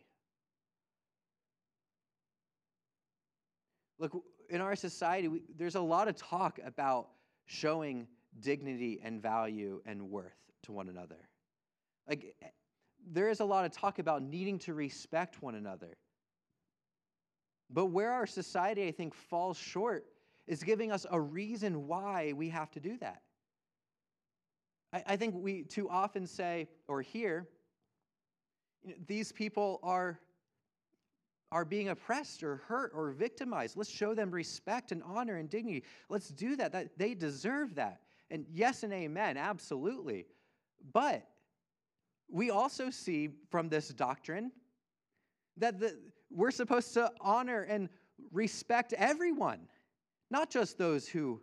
Look, 3.99 4.23
in 4.49 4.61
our 4.61 4.75
society, 4.75 5.27
we, 5.27 5.41
there's 5.57 5.75
a 5.75 5.81
lot 5.81 6.07
of 6.07 6.15
talk 6.15 6.59
about 6.65 7.09
showing 7.45 8.07
dignity 8.39 8.99
and 9.03 9.21
value 9.21 9.81
and 9.85 10.09
worth 10.09 10.37
to 10.63 10.71
one 10.71 10.89
another. 10.89 11.29
Like, 12.07 12.35
eh, 12.41 12.47
there 13.11 13.29
is 13.29 13.39
a 13.39 13.45
lot 13.45 13.65
of 13.65 13.71
talk 13.71 13.99
about 13.99 14.21
needing 14.21 14.59
to 14.59 14.73
respect 14.73 15.41
one 15.41 15.55
another. 15.55 15.97
But 17.69 17.87
where 17.87 18.11
our 18.11 18.27
society, 18.27 18.87
I 18.87 18.91
think, 18.91 19.13
falls 19.13 19.57
short 19.57 20.05
is 20.47 20.63
giving 20.63 20.91
us 20.91 21.05
a 21.09 21.19
reason 21.19 21.87
why 21.87 22.33
we 22.33 22.49
have 22.49 22.71
to 22.71 22.79
do 22.79 22.97
that. 22.97 23.21
I, 24.93 25.03
I 25.07 25.15
think 25.15 25.35
we 25.35 25.63
too 25.63 25.89
often 25.89 26.27
say 26.27 26.67
or 26.87 27.01
hear, 27.01 27.47
you 28.83 28.91
know, 28.91 28.95
these 29.07 29.31
people 29.31 29.79
are, 29.83 30.19
are 31.51 31.65
being 31.65 31.89
oppressed 31.89 32.43
or 32.43 32.57
hurt 32.57 32.91
or 32.93 33.11
victimized. 33.11 33.77
Let's 33.77 33.89
show 33.89 34.13
them 34.13 34.31
respect 34.31 34.91
and 34.91 35.01
honor 35.03 35.37
and 35.37 35.49
dignity. 35.49 35.83
Let's 36.09 36.29
do 36.29 36.55
that. 36.57 36.71
that 36.73 36.97
they 36.97 37.13
deserve 37.13 37.75
that. 37.75 38.01
And 38.31 38.45
yes 38.49 38.83
and 38.83 38.93
amen, 38.93 39.37
absolutely. 39.37 40.25
But 40.93 41.27
we 42.29 42.49
also 42.49 42.89
see 42.89 43.29
from 43.49 43.67
this 43.67 43.89
doctrine 43.89 44.51
that 45.57 45.79
the, 45.79 45.99
we're 46.31 46.51
supposed 46.51 46.93
to 46.93 47.11
honor 47.19 47.61
and 47.63 47.89
respect 48.31 48.93
everyone, 48.93 49.59
not 50.29 50.49
just 50.49 50.77
those 50.77 51.09
who 51.09 51.41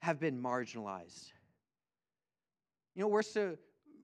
have 0.00 0.18
been 0.18 0.42
marginalized. 0.42 1.30
You 2.96 3.02
know, 3.02 3.08
we're 3.08 3.22
so, 3.22 3.56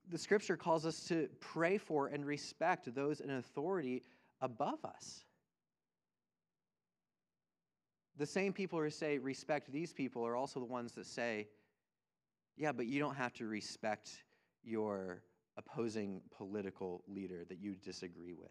the 0.08 0.18
scripture 0.18 0.56
calls 0.56 0.86
us 0.86 1.00
to 1.08 1.28
pray 1.40 1.76
for 1.76 2.06
and 2.06 2.24
respect 2.24 2.94
those 2.94 3.18
in 3.18 3.30
authority 3.30 4.04
above 4.40 4.84
us. 4.84 5.24
The 8.16 8.26
same 8.26 8.52
people 8.52 8.78
who 8.78 8.90
say 8.90 9.18
respect 9.18 9.72
these 9.72 9.92
people 9.92 10.24
are 10.24 10.36
also 10.36 10.60
the 10.60 10.66
ones 10.66 10.92
that 10.92 11.06
say 11.06 11.48
yeah, 12.56 12.72
but 12.72 12.86
you 12.86 13.00
don't 13.00 13.16
have 13.16 13.32
to 13.34 13.46
respect 13.46 14.10
your 14.62 15.22
opposing 15.56 16.20
political 16.36 17.02
leader 17.06 17.44
that 17.48 17.58
you 17.58 17.74
disagree 17.74 18.34
with. 18.34 18.50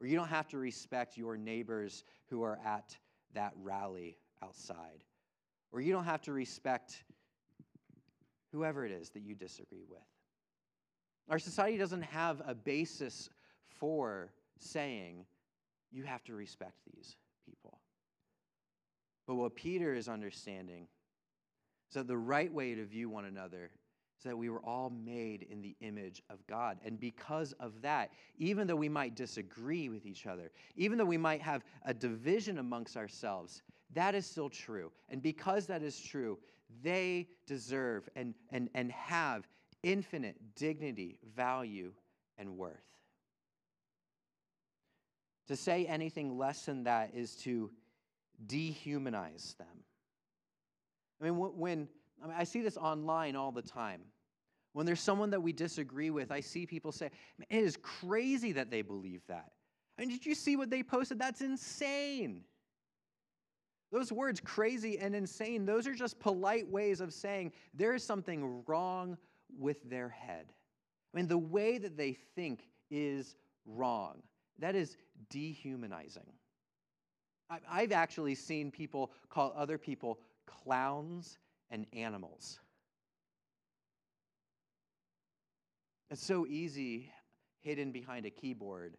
Or 0.00 0.06
you 0.06 0.16
don't 0.16 0.28
have 0.28 0.48
to 0.48 0.58
respect 0.58 1.16
your 1.16 1.36
neighbors 1.36 2.04
who 2.28 2.42
are 2.42 2.58
at 2.64 2.96
that 3.34 3.52
rally 3.56 4.16
outside. 4.42 5.04
Or 5.72 5.80
you 5.80 5.92
don't 5.92 6.04
have 6.04 6.22
to 6.22 6.32
respect 6.32 7.04
whoever 8.50 8.84
it 8.84 8.92
is 8.92 9.10
that 9.10 9.20
you 9.20 9.34
disagree 9.34 9.84
with. 9.88 10.00
Our 11.28 11.38
society 11.38 11.78
doesn't 11.78 12.02
have 12.02 12.42
a 12.46 12.54
basis 12.54 13.28
for 13.68 14.32
saying 14.58 15.26
you 15.92 16.02
have 16.04 16.24
to 16.24 16.34
respect 16.34 16.74
these 16.94 17.16
people. 17.46 17.78
But 19.26 19.36
what 19.36 19.54
Peter 19.54 19.94
is 19.94 20.08
understanding 20.08 20.88
so, 21.90 22.04
the 22.04 22.16
right 22.16 22.52
way 22.52 22.74
to 22.74 22.84
view 22.84 23.08
one 23.08 23.24
another 23.24 23.70
is 24.16 24.24
that 24.24 24.38
we 24.38 24.48
were 24.48 24.60
all 24.60 24.90
made 24.90 25.46
in 25.50 25.60
the 25.60 25.74
image 25.80 26.22
of 26.30 26.46
God. 26.46 26.78
And 26.84 27.00
because 27.00 27.52
of 27.54 27.82
that, 27.82 28.12
even 28.38 28.68
though 28.68 28.76
we 28.76 28.88
might 28.88 29.16
disagree 29.16 29.88
with 29.88 30.06
each 30.06 30.26
other, 30.26 30.52
even 30.76 30.98
though 30.98 31.04
we 31.04 31.16
might 31.16 31.42
have 31.42 31.64
a 31.84 31.92
division 31.92 32.58
amongst 32.58 32.96
ourselves, 32.96 33.62
that 33.94 34.14
is 34.14 34.24
still 34.24 34.48
true. 34.48 34.92
And 35.08 35.20
because 35.20 35.66
that 35.66 35.82
is 35.82 36.00
true, 36.00 36.38
they 36.82 37.26
deserve 37.46 38.08
and, 38.14 38.34
and, 38.50 38.70
and 38.74 38.92
have 38.92 39.48
infinite 39.82 40.36
dignity, 40.54 41.18
value, 41.34 41.92
and 42.38 42.56
worth. 42.56 42.76
To 45.48 45.56
say 45.56 45.86
anything 45.86 46.38
less 46.38 46.66
than 46.66 46.84
that 46.84 47.10
is 47.14 47.34
to 47.36 47.70
dehumanize 48.46 49.56
them. 49.56 49.84
I 51.20 51.24
mean, 51.24 51.36
when 51.36 51.88
I, 52.22 52.26
mean, 52.26 52.36
I 52.38 52.44
see 52.44 52.60
this 52.60 52.76
online 52.76 53.36
all 53.36 53.52
the 53.52 53.62
time. 53.62 54.02
When 54.72 54.86
there's 54.86 55.00
someone 55.00 55.30
that 55.30 55.42
we 55.42 55.52
disagree 55.52 56.10
with, 56.10 56.30
I 56.30 56.40
see 56.40 56.64
people 56.64 56.92
say, 56.92 57.10
it 57.38 57.46
is 57.50 57.76
crazy 57.76 58.52
that 58.52 58.70
they 58.70 58.82
believe 58.82 59.22
that. 59.26 59.50
And 59.98 60.08
did 60.10 60.24
you 60.24 60.34
see 60.34 60.56
what 60.56 60.70
they 60.70 60.82
posted? 60.82 61.18
That's 61.18 61.40
insane. 61.40 62.44
Those 63.90 64.12
words, 64.12 64.40
crazy 64.40 64.98
and 64.98 65.14
insane, 65.16 65.66
those 65.66 65.88
are 65.88 65.94
just 65.94 66.20
polite 66.20 66.68
ways 66.68 67.00
of 67.00 67.12
saying 67.12 67.52
there 67.74 67.94
is 67.94 68.04
something 68.04 68.62
wrong 68.66 69.18
with 69.58 69.82
their 69.90 70.08
head. 70.08 70.52
I 71.12 71.16
mean, 71.16 71.26
the 71.26 71.36
way 71.36 71.78
that 71.78 71.96
they 71.96 72.12
think 72.36 72.68
is 72.90 73.34
wrong. 73.66 74.22
That 74.60 74.76
is 74.76 74.96
dehumanizing. 75.28 76.32
I've 77.68 77.90
actually 77.90 78.36
seen 78.36 78.70
people 78.70 79.10
call 79.28 79.52
other 79.56 79.76
people 79.76 80.20
clowns 80.64 81.38
and 81.70 81.86
animals. 81.92 82.60
It's 86.10 86.24
so 86.24 86.46
easy 86.46 87.12
hidden 87.60 87.92
behind 87.92 88.26
a 88.26 88.30
keyboard 88.30 88.96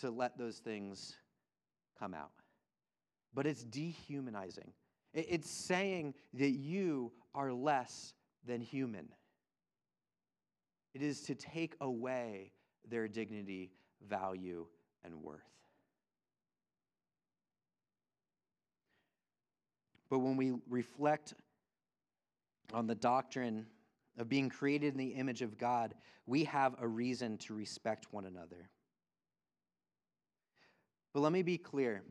to 0.00 0.10
let 0.10 0.36
those 0.36 0.58
things 0.58 1.16
come 1.98 2.14
out. 2.14 2.32
But 3.32 3.46
it's 3.46 3.62
dehumanizing. 3.62 4.72
It's 5.12 5.50
saying 5.50 6.14
that 6.34 6.50
you 6.50 7.12
are 7.34 7.52
less 7.52 8.14
than 8.46 8.60
human. 8.60 9.08
It 10.94 11.02
is 11.02 11.22
to 11.22 11.34
take 11.34 11.76
away 11.80 12.52
their 12.88 13.06
dignity, 13.06 13.72
value, 14.08 14.66
and 15.04 15.22
worth. 15.22 15.59
But 20.10 20.18
when 20.18 20.36
we 20.36 20.54
reflect 20.68 21.34
on 22.74 22.86
the 22.86 22.94
doctrine 22.94 23.66
of 24.18 24.28
being 24.28 24.48
created 24.50 24.92
in 24.92 24.98
the 24.98 25.14
image 25.14 25.40
of 25.40 25.56
God, 25.56 25.94
we 26.26 26.44
have 26.44 26.74
a 26.80 26.86
reason 26.86 27.38
to 27.38 27.54
respect 27.54 28.12
one 28.12 28.26
another. 28.26 28.68
But 31.14 31.20
let 31.20 31.32
me 31.32 31.42
be 31.42 31.58
clear 31.58 32.02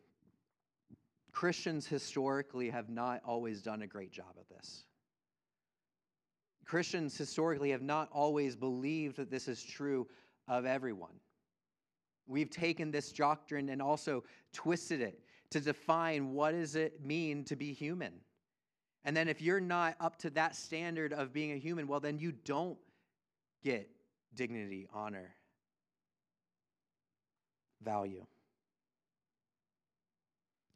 Christians 1.32 1.86
historically 1.88 2.70
have 2.70 2.90
not 2.90 3.22
always 3.26 3.62
done 3.62 3.82
a 3.82 3.88
great 3.88 4.12
job 4.12 4.36
at 4.40 4.50
this. 4.50 4.84
Christians 6.66 7.18
historically 7.18 7.72
have 7.72 7.82
not 7.82 8.10
always 8.12 8.56
believed 8.56 9.18
that 9.18 9.32
this 9.32 9.48
is 9.48 9.64
true 9.64 10.08
of 10.48 10.66
everyone. 10.66 11.20
We've 12.28 12.50
taken 12.50 12.92
this 12.92 13.12
doctrine 13.12 13.70
and 13.70 13.82
also 13.82 14.24
twisted 14.54 15.02
it 15.02 15.20
to 15.52 15.60
define 15.60 16.34
what 16.34 16.52
does 16.52 16.76
it 16.76 17.04
mean 17.04 17.44
to 17.46 17.56
be 17.56 17.74
human. 17.74 18.14
And 19.06 19.16
then 19.16 19.28
if 19.28 19.42
you're 19.42 19.62
not 19.62 19.96
up 20.00 20.18
to 20.20 20.30
that 20.32 20.56
standard 20.56 21.14
of 21.14 21.34
being 21.34 21.52
a 21.52 21.58
human, 21.58 21.88
well 21.88 22.00
then 22.00 22.20
you 22.20 22.32
don't 22.32 22.78
get 23.64 23.90
dignity, 24.36 24.88
honor, 24.94 25.36
value. 27.82 28.26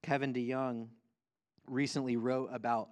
Kevin 0.02 0.34
DeYoung 0.34 0.88
recently 1.68 2.18
wrote 2.18 2.50
about 2.52 2.90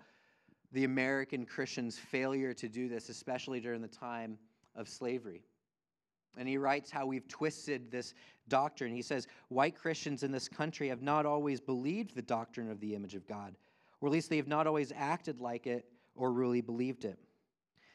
the 0.72 0.86
American 0.86 1.46
Christians' 1.46 1.98
failure 1.98 2.54
to 2.54 2.70
do 2.70 2.88
this, 2.88 3.10
especially 3.10 3.60
during 3.60 3.82
the 3.82 3.88
time 3.88 4.38
of 4.76 4.88
slavery. 4.88 5.44
And 6.38 6.48
he 6.48 6.58
writes 6.58 6.90
how 6.90 7.06
we've 7.06 7.28
twisted 7.28 7.92
this 7.92 8.14
doctrine. 8.48 8.94
He 8.94 9.02
says, 9.02 9.28
White 9.50 9.76
Christians 9.76 10.24
in 10.24 10.32
this 10.32 10.48
country 10.48 10.88
have 10.90 11.02
not 11.02 11.26
always 11.26 11.60
believed 11.60 12.16
the 12.16 12.22
doctrine 12.22 12.70
of 12.70 12.80
the 12.80 12.96
image 12.96 13.16
of 13.16 13.28
God, 13.28 13.56
or 14.00 14.08
at 14.08 14.14
least 14.14 14.30
they 14.30 14.38
have 14.38 14.48
not 14.48 14.68
always 14.68 14.92
acted 14.96 15.42
like 15.42 15.68
it 15.68 15.86
or 16.16 16.32
really 16.32 16.62
believed 16.62 17.06
it. 17.06 17.20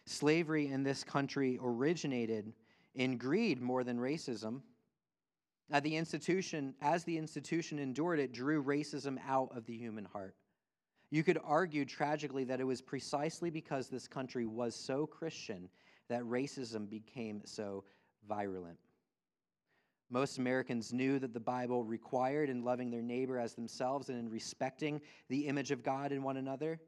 Slavery 0.05 0.69
in 0.69 0.83
this 0.83 1.03
country 1.03 1.59
originated 1.63 2.53
in 2.95 3.19
greed 3.19 3.61
more 3.61 3.85
than 3.85 3.99
racism. 3.99 4.63
At 5.71 5.83
the 5.83 5.97
institution, 5.97 6.75
as 6.81 7.05
the 7.05 7.19
institution 7.19 7.79
endured 7.79 8.21
it, 8.21 8.33
drew 8.33 8.63
racism 8.63 9.19
out 9.27 9.51
of 9.55 9.67
the 9.67 9.77
human 9.77 10.05
heart. 10.05 10.35
You 11.11 11.23
could 11.23 11.39
argue 11.45 11.85
tragically 11.85 12.45
that 12.45 12.61
it 12.61 12.65
was 12.65 12.81
precisely 12.81 13.51
because 13.51 13.89
this 13.89 14.09
country 14.09 14.47
was 14.47 14.75
so 14.75 15.07
Christian 15.07 15.69
that 16.09 16.23
racism 16.23 16.89
became 16.89 17.43
so 17.45 17.85
virulent. 18.29 18.79
Most 20.09 20.39
Americans 20.39 20.93
knew 20.93 21.19
that 21.19 21.33
the 21.35 21.41
Bible 21.41 21.83
required 21.83 22.49
in 22.49 22.63
loving 22.63 22.91
their 22.91 23.03
neighbor 23.03 23.39
as 23.39 23.55
themselves 23.55 24.09
and 24.09 24.19
in 24.19 24.29
respecting 24.29 25.01
the 25.29 25.47
image 25.49 25.73
of 25.73 25.83
God 25.83 26.13
in 26.13 26.23
one 26.23 26.37
another. 26.37 26.79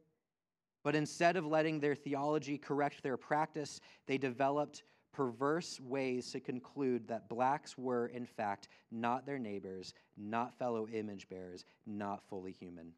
But 0.84 0.94
instead 0.94 1.36
of 1.36 1.44
letting 1.44 1.80
their 1.80 1.96
theology 1.96 2.56
correct 2.58 3.02
their 3.02 3.16
practice, 3.16 3.80
they 4.06 4.18
developed 4.18 4.84
perverse 5.12 5.80
ways 5.80 6.30
to 6.30 6.38
conclude 6.38 7.08
that 7.08 7.28
blacks 7.28 7.76
were, 7.76 8.06
in 8.06 8.24
fact, 8.24 8.68
not 8.92 9.26
their 9.26 9.38
neighbors, 9.38 9.94
not 10.16 10.56
fellow 10.56 10.86
image 10.86 11.28
bearers, 11.28 11.64
not 11.86 12.22
fully 12.28 12.52
human. 12.52 12.92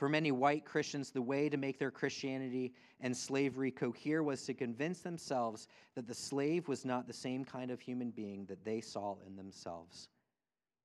For 0.00 0.08
many 0.08 0.32
white 0.32 0.64
Christians, 0.64 1.10
the 1.10 1.20
way 1.20 1.50
to 1.50 1.58
make 1.58 1.78
their 1.78 1.90
Christianity 1.90 2.72
and 3.00 3.14
slavery 3.14 3.70
cohere 3.70 4.22
was 4.22 4.46
to 4.46 4.54
convince 4.54 5.00
themselves 5.00 5.68
that 5.94 6.06
the 6.06 6.14
slave 6.14 6.68
was 6.68 6.86
not 6.86 7.06
the 7.06 7.12
same 7.12 7.44
kind 7.44 7.70
of 7.70 7.82
human 7.82 8.10
being 8.10 8.46
that 8.46 8.64
they 8.64 8.80
saw 8.80 9.16
in 9.26 9.36
themselves. 9.36 10.08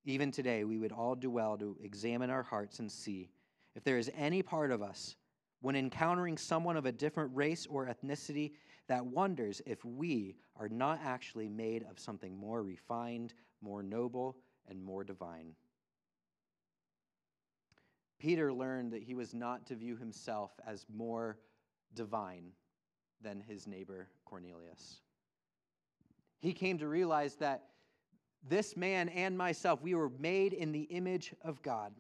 Even 0.04 0.32
today, 0.32 0.66
we 0.66 0.78
would 0.78 0.92
all 0.92 1.16
do 1.16 1.30
well 1.30 1.58
to 1.58 1.78
examine 1.82 2.30
our 2.30 2.44
hearts 2.44 2.80
and 2.80 2.92
see 2.92 3.30
if 3.74 3.86
there 3.86 3.98
is 3.98 4.12
any 4.18 4.42
part 4.42 4.70
of 4.70 4.82
us, 4.82 5.16
when 5.62 5.78
encountering 5.78 6.38
someone 6.38 6.76
of 6.76 6.86
a 6.86 6.92
different 6.92 7.34
race 7.34 7.66
or 7.68 7.88
ethnicity, 7.88 8.52
that 8.90 9.06
wonders 9.06 9.62
if 9.66 9.86
we 9.86 10.36
are 10.60 10.68
not 10.68 11.00
actually 11.02 11.48
made 11.48 11.86
of 11.90 12.02
something 12.02 12.36
more 12.36 12.62
refined, 12.64 13.34
more 13.62 13.82
noble, 13.82 14.36
and 14.68 14.84
more 14.84 15.06
divine. 15.06 15.56
Peter 18.26 18.52
learned 18.52 18.92
that 18.92 19.04
he 19.04 19.14
was 19.14 19.36
not 19.36 19.68
to 19.68 19.76
view 19.76 19.96
himself 19.96 20.50
as 20.66 20.88
more 20.92 21.38
divine 21.94 22.46
than 23.22 23.40
his 23.40 23.68
neighbor 23.68 24.08
Cornelius. 24.26 25.02
He 26.40 26.52
came 26.52 26.80
to 26.80 26.88
realize 26.88 27.36
that 27.36 27.66
this 28.50 28.76
man 28.76 29.10
and 29.10 29.38
myself, 29.38 29.80
we 29.84 29.94
were 29.94 30.10
made 30.18 30.54
in 30.54 30.72
the 30.72 30.86
image 30.86 31.36
of 31.44 31.62
God. 31.62 31.94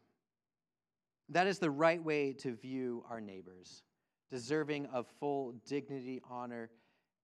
That 1.29 1.45
is 1.45 1.59
the 1.59 1.69
right 1.69 2.03
way 2.03 2.33
to 2.39 2.55
view 2.55 3.05
our 3.07 3.21
neighbors, 3.21 3.83
deserving 4.31 4.87
of 4.87 5.05
full 5.19 5.53
dignity, 5.67 6.23
honor, 6.27 6.71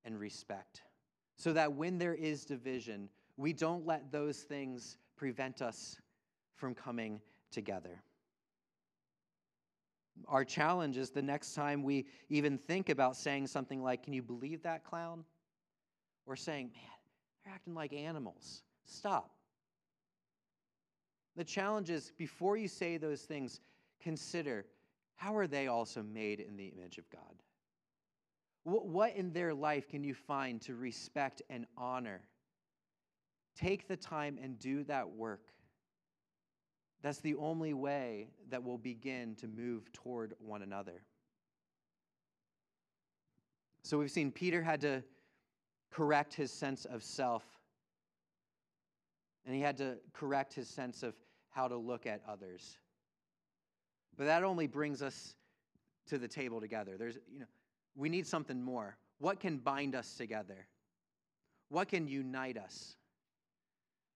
and 0.06 0.20
respect. 0.20 0.84
So 1.38 1.54
that 1.54 1.74
when 1.74 1.98
there 1.98 2.14
is 2.14 2.46
division, 2.46 3.10
we 3.36 3.52
don't 3.52 3.84
let 3.84 4.12
those 4.12 4.42
things 4.42 4.98
prevent 5.18 5.64
us 5.64 5.98
from 6.56 6.76
coming 6.76 7.20
together. 7.50 8.04
Our 10.28 10.44
challenge 10.46 10.98
is 10.98 11.12
the 11.12 11.22
next 11.22 11.54
time 11.54 11.84
we 11.84 12.06
even 12.30 12.58
think 12.58 12.90
about 12.90 13.16
saying 13.16 13.48
something 13.48 13.82
like, 13.82 14.04
Can 14.04 14.14
you 14.14 14.22
believe 14.22 14.64
that 14.64 14.84
clown? 14.84 15.24
Or 16.26 16.36
saying, 16.36 16.72
Man, 16.74 16.84
they're 17.44 17.54
acting 17.54 17.74
like 17.74 17.94
animals. 17.94 18.64
Stop. 18.86 19.32
The 21.36 21.44
challenge 21.44 21.90
is 21.90 22.12
before 22.18 22.58
you 22.58 22.68
say 22.68 22.98
those 22.98 23.22
things, 23.22 23.62
consider 24.02 24.66
how 25.16 25.36
are 25.36 25.48
they 25.48 25.68
also 25.68 26.04
made 26.04 26.40
in 26.40 26.58
the 26.58 26.74
image 26.78 26.98
of 26.98 27.10
God? 27.10 27.22
What 28.64 29.16
in 29.16 29.32
their 29.34 29.54
life 29.54 29.88
can 29.88 30.04
you 30.04 30.14
find 30.14 30.62
to 30.62 30.76
respect 30.76 31.42
and 31.50 31.66
honor? 31.78 32.22
Take 33.56 33.88
the 33.88 33.98
time 33.98 34.38
and 34.42 34.60
do 34.60 34.84
that 34.86 35.10
work. 35.10 35.52
That's 37.02 37.20
the 37.20 37.36
only 37.36 37.74
way 37.74 38.28
that 38.50 38.64
we'll 38.64 38.78
begin 38.78 39.36
to 39.36 39.48
move 39.48 39.92
toward 39.92 40.36
one 40.40 40.62
another. 40.62 41.04
So 43.84 43.98
we've 43.98 44.12
seen 44.12 44.32
Peter 44.32 44.62
had 44.62 44.82
to 44.82 45.04
correct 45.90 46.34
his 46.34 46.52
sense 46.52 46.86
of 46.86 47.04
self, 47.04 47.44
and 49.46 49.56
he 49.56 49.62
had 49.62 49.78
to 49.78 49.98
correct 50.14 50.54
his 50.54 50.70
sense 50.70 51.02
of 51.02 51.16
how 51.50 51.68
to 51.68 51.76
look 51.76 52.06
at 52.06 52.22
others. 52.30 52.78
But 54.16 54.26
that 54.26 54.44
only 54.44 54.68
brings 54.68 55.02
us 55.02 55.36
to 56.08 56.20
the 56.20 56.28
table 56.28 56.62
together. 56.62 56.98
There's, 56.98 57.18
you 57.32 57.40
know, 57.40 57.48
we 57.96 58.10
need 58.10 58.28
something 58.28 58.62
more. 58.62 58.96
What 59.18 59.40
can 59.40 59.58
bind 59.58 59.96
us 59.96 60.16
together? 60.16 60.68
What 61.70 61.88
can 61.90 62.08
unite 62.08 62.58
us? 62.58 62.96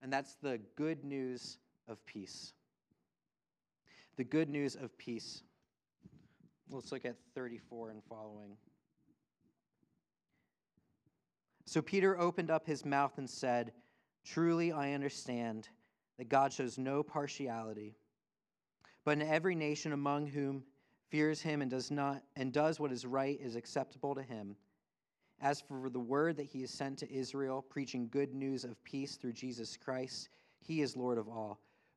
And 0.02 0.14
that's 0.14 0.36
the 0.36 0.60
good 0.76 1.04
news 1.04 1.58
of 1.88 2.06
peace 2.06 2.54
the 4.18 4.24
good 4.24 4.50
news 4.50 4.76
of 4.76 4.98
peace. 4.98 5.44
Let's 6.72 6.92
look 6.92 7.06
at 7.06 7.16
34 7.36 7.92
and 7.92 8.04
following. 8.10 8.58
So 11.66 11.82
Peter 11.82 12.20
opened 12.20 12.52
up 12.52 12.66
his 12.66 12.86
mouth 12.86 13.18
and 13.18 13.30
said, 13.30 13.72
Truly 14.24 14.72
I 14.72 14.94
understand 14.94 15.70
that 16.18 16.30
God 16.30 16.54
shows 16.54 16.78
no 16.78 17.04
partiality, 17.04 17.96
but 19.04 19.20
in 19.20 19.22
every 19.22 19.56
nation 19.56 19.92
among 19.92 20.28
whom 20.28 20.64
fears 21.10 21.42
him 21.42 21.62
and 21.62 21.70
does 21.70 21.92
not 21.92 22.24
and 22.36 22.52
does 22.52 22.80
what 22.80 22.92
is 22.92 23.06
right 23.06 23.40
is 23.42 23.56
acceptable 23.56 24.16
to 24.16 24.24
him. 24.24 24.56
As 25.42 25.62
for 25.62 25.90
the 25.90 26.00
word 26.00 26.38
that 26.38 26.46
he 26.46 26.62
has 26.62 26.72
sent 26.72 26.98
to 27.00 27.14
Israel, 27.14 27.62
preaching 27.62 28.08
good 28.10 28.34
news 28.34 28.64
of 28.64 28.82
peace 28.84 29.18
through 29.18 29.34
Jesus 29.34 29.76
Christ, 29.76 30.30
he 30.62 30.82
is 30.82 30.96
Lord 30.96 31.18
of 31.18 31.28
all. 31.28 31.60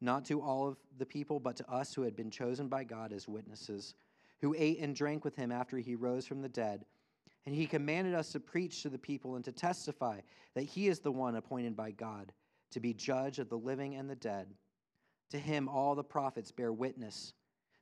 not 0.00 0.24
to 0.26 0.40
all 0.40 0.68
of 0.68 0.76
the 0.98 1.06
people, 1.06 1.40
but 1.40 1.56
to 1.56 1.70
us 1.70 1.94
who 1.94 2.02
had 2.02 2.16
been 2.16 2.30
chosen 2.30 2.68
by 2.68 2.84
God 2.84 3.12
as 3.12 3.28
witnesses, 3.28 3.94
who 4.40 4.54
ate 4.56 4.78
and 4.80 4.94
drank 4.94 5.24
with 5.24 5.36
him 5.36 5.50
after 5.50 5.78
he 5.78 5.94
rose 5.94 6.26
from 6.26 6.42
the 6.42 6.48
dead. 6.48 6.84
And 7.46 7.54
he 7.54 7.66
commanded 7.66 8.14
us 8.14 8.32
to 8.32 8.40
preach 8.40 8.82
to 8.82 8.88
the 8.88 8.98
people 8.98 9.36
and 9.36 9.44
to 9.44 9.52
testify 9.52 10.20
that 10.54 10.64
he 10.64 10.88
is 10.88 10.98
the 10.98 11.12
one 11.12 11.36
appointed 11.36 11.76
by 11.76 11.92
God 11.92 12.32
to 12.72 12.80
be 12.80 12.92
judge 12.92 13.38
of 13.38 13.48
the 13.48 13.58
living 13.58 13.94
and 13.94 14.10
the 14.10 14.16
dead. 14.16 14.48
To 15.30 15.38
him, 15.38 15.68
all 15.68 15.94
the 15.94 16.04
prophets 16.04 16.50
bear 16.50 16.72
witness 16.72 17.32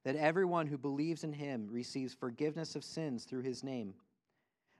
that 0.04 0.16
everyone 0.16 0.66
who 0.66 0.78
believes 0.78 1.24
in 1.24 1.32
him 1.32 1.66
receives 1.70 2.14
forgiveness 2.14 2.76
of 2.76 2.84
sins 2.84 3.24
through 3.24 3.42
his 3.42 3.64
name. 3.64 3.94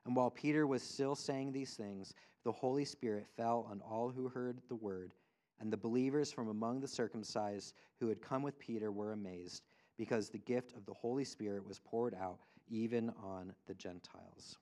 And 0.05 0.15
while 0.15 0.31
Peter 0.31 0.67
was 0.67 0.83
still 0.83 1.15
saying 1.15 1.53
these 1.53 1.75
things, 1.75 2.15
the 2.45 2.53
Holy 2.53 2.85
Spirit 2.85 3.27
fell 3.37 3.67
on 3.71 3.81
all 3.81 4.11
who 4.11 4.29
heard 4.29 4.61
the 4.69 4.75
word, 4.75 5.13
and 5.61 5.73
the 5.73 5.77
believers 5.77 6.33
from 6.33 6.49
among 6.49 6.81
the 6.81 6.89
circumcised 6.89 7.75
who 8.01 8.09
had 8.09 8.21
come 8.21 8.43
with 8.43 8.59
Peter 8.59 8.91
were 8.93 9.13
amazed, 9.13 9.63
because 9.97 10.29
the 10.29 10.39
gift 10.39 10.73
of 10.77 10.85
the 10.87 10.95
Holy 10.95 11.25
Spirit 11.25 11.67
was 11.67 11.79
poured 11.79 12.15
out 12.15 12.39
even 12.69 13.13
on 13.23 13.53
the 13.67 13.75
Gentiles. 13.75 14.59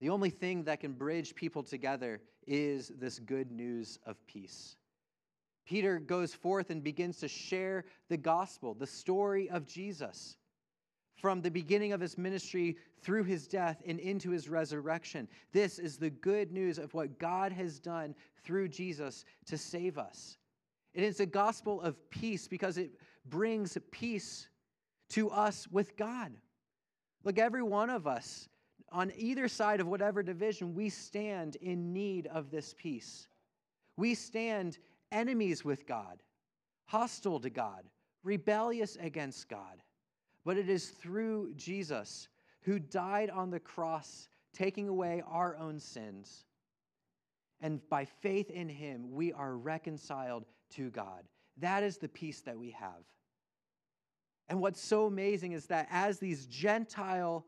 The 0.00 0.10
only 0.10 0.30
thing 0.30 0.64
that 0.64 0.80
can 0.80 0.92
bridge 0.92 1.34
people 1.34 1.62
together 1.62 2.20
is 2.46 2.88
this 2.88 3.18
good 3.18 3.50
news 3.52 3.98
of 4.04 4.24
peace. 4.26 4.76
Peter 5.64 6.00
goes 6.00 6.34
forth 6.34 6.70
and 6.70 6.82
begins 6.82 7.18
to 7.18 7.28
share 7.28 7.84
the 8.08 8.16
gospel, 8.16 8.74
the 8.74 8.86
story 8.86 9.48
of 9.48 9.66
Jesus 9.66 10.36
from 11.16 11.40
the 11.40 11.50
beginning 11.50 11.92
of 11.92 12.00
his 12.00 12.18
ministry 12.18 12.76
through 13.00 13.24
his 13.24 13.46
death 13.46 13.82
and 13.86 13.98
into 14.00 14.30
his 14.30 14.48
resurrection. 14.48 15.28
This 15.52 15.78
is 15.78 15.96
the 15.96 16.10
good 16.10 16.52
news 16.52 16.78
of 16.78 16.92
what 16.94 17.18
God 17.18 17.52
has 17.52 17.78
done 17.78 18.14
through 18.44 18.68
Jesus 18.68 19.24
to 19.46 19.58
save 19.58 19.98
us. 19.98 20.38
It 20.94 21.04
is 21.04 21.20
a 21.20 21.26
gospel 21.26 21.80
of 21.80 22.10
peace 22.10 22.48
because 22.48 22.76
it 22.76 22.92
brings 23.26 23.78
peace 23.90 24.48
to 25.10 25.30
us 25.30 25.68
with 25.70 25.96
God. 25.96 26.32
Look, 27.24 27.38
every 27.38 27.62
one 27.62 27.90
of 27.90 28.06
us, 28.06 28.48
on 28.90 29.12
either 29.16 29.48
side 29.48 29.80
of 29.80 29.86
whatever 29.86 30.22
division, 30.22 30.74
we 30.74 30.88
stand 30.90 31.56
in 31.56 31.92
need 31.92 32.26
of 32.26 32.50
this 32.50 32.74
peace. 32.76 33.28
We 33.96 34.14
stand 34.14 34.78
enemies 35.12 35.64
with 35.64 35.86
God, 35.86 36.22
hostile 36.86 37.40
to 37.40 37.50
God, 37.50 37.84
rebellious 38.24 38.96
against 39.00 39.48
God 39.48 39.82
but 40.44 40.56
it 40.56 40.68
is 40.68 40.88
through 40.88 41.52
Jesus 41.54 42.28
who 42.62 42.78
died 42.78 43.30
on 43.30 43.50
the 43.50 43.60
cross, 43.60 44.28
taking 44.52 44.88
away 44.88 45.22
our 45.26 45.56
own 45.56 45.78
sins. 45.78 46.44
And 47.60 47.80
by 47.88 48.04
faith 48.04 48.50
in 48.50 48.68
him, 48.68 49.12
we 49.12 49.32
are 49.32 49.56
reconciled 49.56 50.44
to 50.74 50.90
God. 50.90 51.24
That 51.58 51.82
is 51.82 51.98
the 51.98 52.08
peace 52.08 52.40
that 52.40 52.58
we 52.58 52.70
have. 52.70 53.04
And 54.48 54.60
what's 54.60 54.80
so 54.80 55.06
amazing 55.06 55.52
is 55.52 55.66
that 55.66 55.86
as 55.90 56.18
these 56.18 56.46
Gentile 56.46 57.46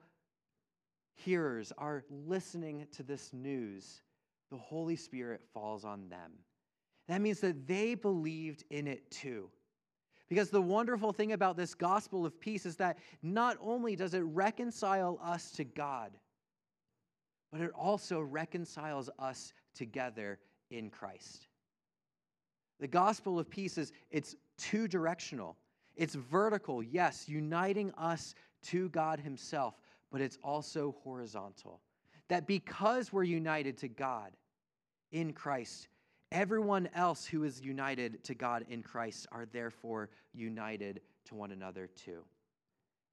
hearers 1.14 1.72
are 1.76 2.04
listening 2.10 2.86
to 2.92 3.02
this 3.02 3.32
news, 3.32 4.02
the 4.50 4.56
Holy 4.56 4.96
Spirit 4.96 5.42
falls 5.52 5.84
on 5.84 6.08
them. 6.08 6.32
That 7.08 7.20
means 7.20 7.40
that 7.40 7.66
they 7.66 7.94
believed 7.94 8.64
in 8.70 8.86
it 8.86 9.10
too. 9.10 9.50
Because 10.28 10.50
the 10.50 10.62
wonderful 10.62 11.12
thing 11.12 11.32
about 11.32 11.56
this 11.56 11.74
gospel 11.74 12.24
of 12.24 12.40
peace 12.40 12.64
is 12.66 12.76
that 12.76 12.98
not 13.22 13.58
only 13.60 13.94
does 13.94 14.14
it 14.14 14.20
reconcile 14.20 15.18
us 15.22 15.50
to 15.52 15.64
God, 15.64 16.12
but 17.52 17.60
it 17.60 17.70
also 17.72 18.20
reconciles 18.20 19.10
us 19.18 19.52
together 19.74 20.38
in 20.70 20.90
Christ. 20.90 21.46
The 22.80 22.88
gospel 22.88 23.38
of 23.38 23.48
peace 23.48 23.78
is 23.78 23.92
it's 24.10 24.34
two 24.58 24.88
directional. 24.88 25.56
It's 25.96 26.14
vertical, 26.14 26.82
yes, 26.82 27.28
uniting 27.28 27.92
us 27.92 28.34
to 28.64 28.88
God 28.88 29.20
himself, 29.20 29.74
but 30.10 30.20
it's 30.20 30.38
also 30.42 30.96
horizontal. 31.04 31.80
That 32.28 32.46
because 32.46 33.12
we're 33.12 33.22
united 33.22 33.76
to 33.78 33.88
God 33.88 34.32
in 35.12 35.32
Christ, 35.32 35.88
Everyone 36.34 36.88
else 36.96 37.24
who 37.24 37.44
is 37.44 37.60
united 37.62 38.24
to 38.24 38.34
God 38.34 38.66
in 38.68 38.82
Christ 38.82 39.28
are 39.30 39.46
therefore 39.46 40.10
united 40.32 41.00
to 41.26 41.36
one 41.36 41.52
another 41.52 41.86
too. 41.86 42.24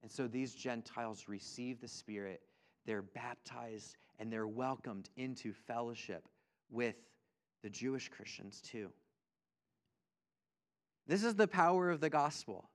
And 0.02 0.10
so 0.10 0.26
these 0.26 0.54
Gentiles 0.54 1.28
receive 1.28 1.80
the 1.80 1.86
Spirit, 1.86 2.40
they're 2.84 3.02
baptized, 3.02 3.96
and 4.18 4.32
they're 4.32 4.48
welcomed 4.48 5.08
into 5.16 5.52
fellowship 5.52 6.26
with 6.68 6.96
the 7.62 7.70
Jewish 7.70 8.08
Christians 8.08 8.60
too. 8.60 8.90
This 11.06 11.22
is 11.22 11.36
the 11.36 11.46
power 11.46 11.90
of 11.90 12.00
the 12.00 12.10
gospel. 12.10 12.68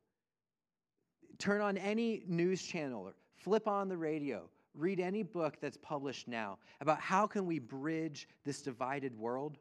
Turn 1.40 1.60
on 1.60 1.78
any 1.78 2.24
news 2.26 2.62
channel 2.62 3.04
or 3.04 3.16
flip 3.36 3.68
on 3.68 3.90
the 3.90 3.98
radio, 3.98 4.50
read 4.74 5.02
any 5.02 5.24
book 5.24 5.58
that's 5.60 5.78
published 5.82 6.30
now 6.30 6.58
about 6.80 7.02
how 7.02 7.28
can 7.28 7.46
we 7.46 7.60
bridge 7.60 8.30
this 8.46 8.62
divided 8.62 9.14
world 9.18 9.58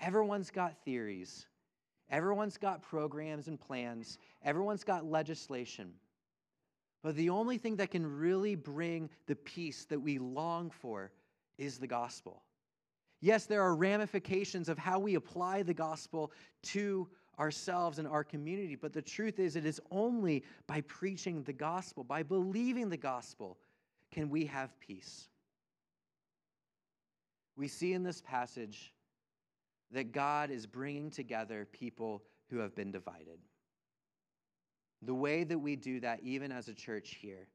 Everyone's 0.00 0.50
got 0.50 0.76
theories. 0.84 1.46
Everyone's 2.10 2.56
got 2.56 2.82
programs 2.82 3.48
and 3.48 3.60
plans. 3.60 4.18
Everyone's 4.42 4.84
got 4.84 5.04
legislation. 5.04 5.92
But 7.02 7.16
the 7.16 7.30
only 7.30 7.58
thing 7.58 7.76
that 7.76 7.90
can 7.90 8.06
really 8.06 8.54
bring 8.54 9.10
the 9.26 9.36
peace 9.36 9.84
that 9.86 10.00
we 10.00 10.18
long 10.18 10.70
for 10.70 11.12
is 11.58 11.78
the 11.78 11.86
gospel. 11.86 12.42
Yes, 13.20 13.46
there 13.46 13.62
are 13.62 13.74
ramifications 13.74 14.68
of 14.68 14.78
how 14.78 14.98
we 14.98 15.16
apply 15.16 15.62
the 15.62 15.74
gospel 15.74 16.32
to 16.62 17.08
ourselves 17.38 17.98
and 17.98 18.06
our 18.08 18.24
community, 18.24 18.74
but 18.74 18.92
the 18.92 19.02
truth 19.02 19.38
is, 19.38 19.54
it 19.54 19.64
is 19.64 19.80
only 19.90 20.44
by 20.66 20.80
preaching 20.82 21.42
the 21.44 21.52
gospel, 21.52 22.02
by 22.02 22.22
believing 22.22 22.88
the 22.88 22.96
gospel, 22.96 23.58
can 24.10 24.28
we 24.28 24.44
have 24.46 24.78
peace. 24.80 25.28
We 27.56 27.68
see 27.68 27.92
in 27.92 28.02
this 28.02 28.20
passage 28.20 28.92
that 29.92 30.12
God 30.12 30.50
is 30.50 30.66
bringing 30.66 31.10
together 31.10 31.66
people 31.72 32.22
who 32.50 32.58
have 32.58 32.74
been 32.74 32.90
divided. 32.90 33.38
The 35.02 35.14
way 35.14 35.44
that 35.44 35.58
we 35.58 35.76
do 35.76 36.00
that, 36.00 36.20
even 36.22 36.50
as 36.50 36.68
a 36.68 36.74
church 36.74 37.18
here, 37.20 37.48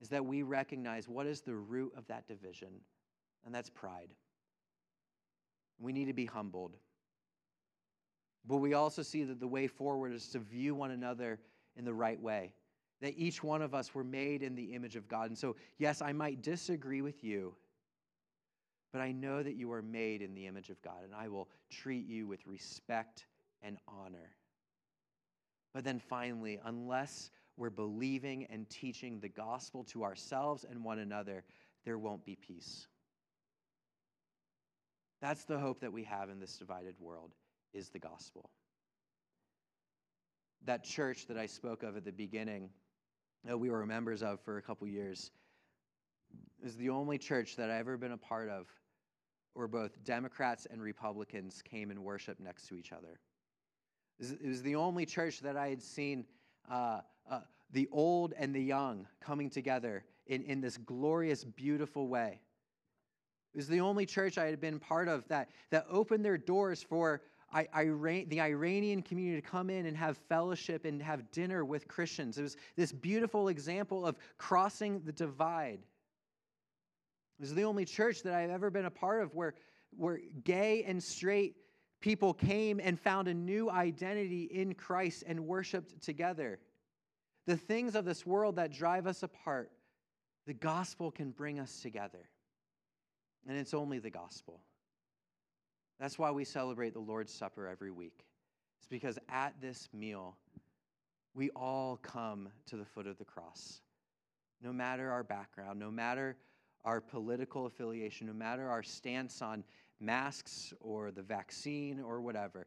is 0.00 0.08
that 0.08 0.24
we 0.24 0.42
recognize 0.42 1.08
what 1.08 1.26
is 1.26 1.40
the 1.40 1.54
root 1.54 1.92
of 1.96 2.06
that 2.06 2.26
division, 2.26 2.68
and 3.44 3.54
that's 3.54 3.70
pride. 3.70 4.14
We 5.78 5.92
need 5.92 6.06
to 6.06 6.12
be 6.12 6.26
humbled. 6.26 6.76
But 8.46 8.56
we 8.56 8.74
also 8.74 9.02
see 9.02 9.24
that 9.24 9.40
the 9.40 9.46
way 9.46 9.66
forward 9.66 10.12
is 10.12 10.28
to 10.28 10.38
view 10.38 10.74
one 10.74 10.92
another 10.92 11.38
in 11.76 11.84
the 11.84 11.92
right 11.92 12.20
way. 12.20 12.54
That 13.00 13.14
each 13.16 13.44
one 13.44 13.62
of 13.62 13.74
us 13.74 13.94
were 13.94 14.04
made 14.04 14.42
in 14.42 14.54
the 14.54 14.74
image 14.74 14.96
of 14.96 15.06
God. 15.06 15.28
And 15.28 15.38
so, 15.38 15.56
yes, 15.78 16.00
I 16.02 16.12
might 16.12 16.42
disagree 16.42 17.02
with 17.02 17.22
you 17.22 17.54
but 18.92 19.00
I 19.00 19.12
know 19.12 19.42
that 19.42 19.56
you 19.56 19.72
are 19.72 19.82
made 19.82 20.22
in 20.22 20.34
the 20.34 20.46
image 20.46 20.70
of 20.70 20.80
God, 20.82 21.04
and 21.04 21.14
I 21.14 21.28
will 21.28 21.48
treat 21.70 22.06
you 22.06 22.26
with 22.26 22.46
respect 22.46 23.26
and 23.62 23.76
honor. 23.86 24.34
But 25.74 25.84
then 25.84 25.98
finally, 25.98 26.58
unless 26.64 27.30
we're 27.56 27.70
believing 27.70 28.46
and 28.50 28.68
teaching 28.70 29.20
the 29.20 29.28
gospel 29.28 29.84
to 29.84 30.04
ourselves 30.04 30.64
and 30.68 30.84
one 30.84 30.98
another, 30.98 31.44
there 31.84 31.98
won't 31.98 32.24
be 32.24 32.36
peace. 32.36 32.86
That's 35.20 35.44
the 35.44 35.58
hope 35.58 35.80
that 35.80 35.92
we 35.92 36.04
have 36.04 36.30
in 36.30 36.38
this 36.38 36.56
divided 36.56 36.94
world 37.00 37.32
is 37.74 37.88
the 37.90 37.98
gospel. 37.98 38.50
That 40.64 40.84
church 40.84 41.26
that 41.26 41.36
I 41.36 41.46
spoke 41.46 41.82
of 41.82 41.96
at 41.96 42.04
the 42.04 42.12
beginning, 42.12 42.70
that 43.44 43.58
we 43.58 43.70
were 43.70 43.84
members 43.84 44.22
of 44.22 44.40
for 44.40 44.58
a 44.58 44.62
couple 44.62 44.86
years, 44.86 45.30
is 46.62 46.76
the 46.76 46.90
only 46.90 47.18
church 47.18 47.56
that 47.56 47.70
I've 47.70 47.80
ever 47.80 47.96
been 47.96 48.12
a 48.12 48.18
part 48.18 48.48
of 48.48 48.66
where 49.54 49.68
both 49.68 50.02
Democrats 50.04 50.66
and 50.70 50.80
Republicans 50.80 51.62
came 51.62 51.90
and 51.90 52.04
worshiped 52.04 52.40
next 52.40 52.68
to 52.68 52.76
each 52.76 52.92
other. 52.92 53.20
It 54.20 54.48
was 54.48 54.62
the 54.62 54.74
only 54.74 55.06
church 55.06 55.40
that 55.40 55.56
I 55.56 55.68
had 55.68 55.82
seen 55.82 56.24
uh, 56.70 57.00
uh, 57.30 57.40
the 57.72 57.88
old 57.92 58.34
and 58.36 58.54
the 58.54 58.62
young 58.62 59.06
coming 59.20 59.48
together 59.48 60.04
in, 60.26 60.42
in 60.42 60.60
this 60.60 60.76
glorious, 60.76 61.44
beautiful 61.44 62.08
way. 62.08 62.40
It 63.54 63.56
was 63.56 63.68
the 63.68 63.80
only 63.80 64.06
church 64.06 64.38
I 64.38 64.46
had 64.46 64.60
been 64.60 64.78
part 64.78 65.08
of 65.08 65.26
that, 65.28 65.50
that 65.70 65.86
opened 65.90 66.24
their 66.24 66.38
doors 66.38 66.82
for 66.82 67.22
I, 67.52 67.66
Iran, 67.74 68.28
the 68.28 68.40
Iranian 68.40 69.02
community 69.02 69.40
to 69.40 69.46
come 69.46 69.70
in 69.70 69.86
and 69.86 69.96
have 69.96 70.18
fellowship 70.28 70.84
and 70.84 71.02
have 71.02 71.30
dinner 71.30 71.64
with 71.64 71.88
Christians. 71.88 72.36
It 72.36 72.42
was 72.42 72.56
this 72.76 72.92
beautiful 72.92 73.48
example 73.48 74.04
of 74.04 74.16
crossing 74.36 75.00
the 75.04 75.12
divide. 75.12 75.80
This 77.38 77.50
is 77.50 77.54
the 77.54 77.64
only 77.64 77.84
church 77.84 78.22
that 78.22 78.34
I've 78.34 78.50
ever 78.50 78.70
been 78.70 78.86
a 78.86 78.90
part 78.90 79.22
of 79.22 79.34
where, 79.34 79.54
where 79.96 80.20
gay 80.44 80.84
and 80.84 81.02
straight 81.02 81.56
people 82.00 82.32
came 82.34 82.80
and 82.82 82.98
found 82.98 83.28
a 83.28 83.34
new 83.34 83.70
identity 83.70 84.44
in 84.44 84.74
Christ 84.74 85.24
and 85.26 85.46
worshiped 85.46 86.00
together. 86.02 86.58
The 87.46 87.56
things 87.56 87.94
of 87.94 88.04
this 88.04 88.26
world 88.26 88.56
that 88.56 88.72
drive 88.72 89.06
us 89.06 89.22
apart, 89.22 89.70
the 90.46 90.54
gospel 90.54 91.10
can 91.10 91.30
bring 91.30 91.58
us 91.58 91.80
together. 91.80 92.28
And 93.48 93.56
it's 93.56 93.74
only 93.74 93.98
the 93.98 94.10
gospel. 94.10 94.60
That's 95.98 96.18
why 96.18 96.30
we 96.30 96.44
celebrate 96.44 96.92
the 96.92 97.00
Lord's 97.00 97.32
Supper 97.32 97.66
every 97.66 97.90
week. 97.90 98.24
It's 98.78 98.86
because 98.86 99.18
at 99.28 99.54
this 99.60 99.88
meal, 99.92 100.36
we 101.34 101.50
all 101.50 101.98
come 102.02 102.48
to 102.66 102.76
the 102.76 102.84
foot 102.84 103.06
of 103.06 103.18
the 103.18 103.24
cross. 103.24 103.80
No 104.62 104.72
matter 104.72 105.10
our 105.10 105.22
background, 105.22 105.78
no 105.78 105.90
matter 105.90 106.36
our 106.84 107.00
political 107.00 107.66
affiliation, 107.66 108.26
no 108.26 108.32
matter 108.32 108.68
our 108.68 108.82
stance 108.82 109.42
on 109.42 109.64
masks 110.00 110.72
or 110.80 111.10
the 111.10 111.22
vaccine 111.22 112.00
or 112.00 112.20
whatever. 112.20 112.66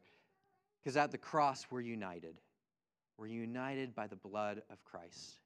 Because 0.82 0.96
at 0.96 1.10
the 1.10 1.18
cross, 1.18 1.66
we're 1.70 1.80
united. 1.80 2.40
We're 3.18 3.26
united 3.26 3.94
by 3.94 4.06
the 4.06 4.16
blood 4.16 4.62
of 4.70 4.84
Christ. 4.84 5.38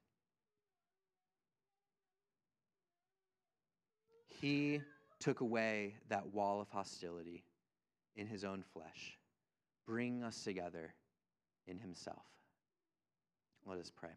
He 4.27 4.81
took 5.19 5.41
away 5.41 5.95
that 6.09 6.27
wall 6.33 6.61
of 6.61 6.69
hostility 6.69 7.43
in 8.15 8.27
his 8.27 8.43
own 8.43 8.63
flesh, 8.73 9.17
bringing 9.85 10.23
us 10.23 10.43
together 10.43 10.93
in 11.67 11.79
himself. 11.79 12.23
Let 13.65 13.79
us 13.79 13.91
pray. 13.95 14.15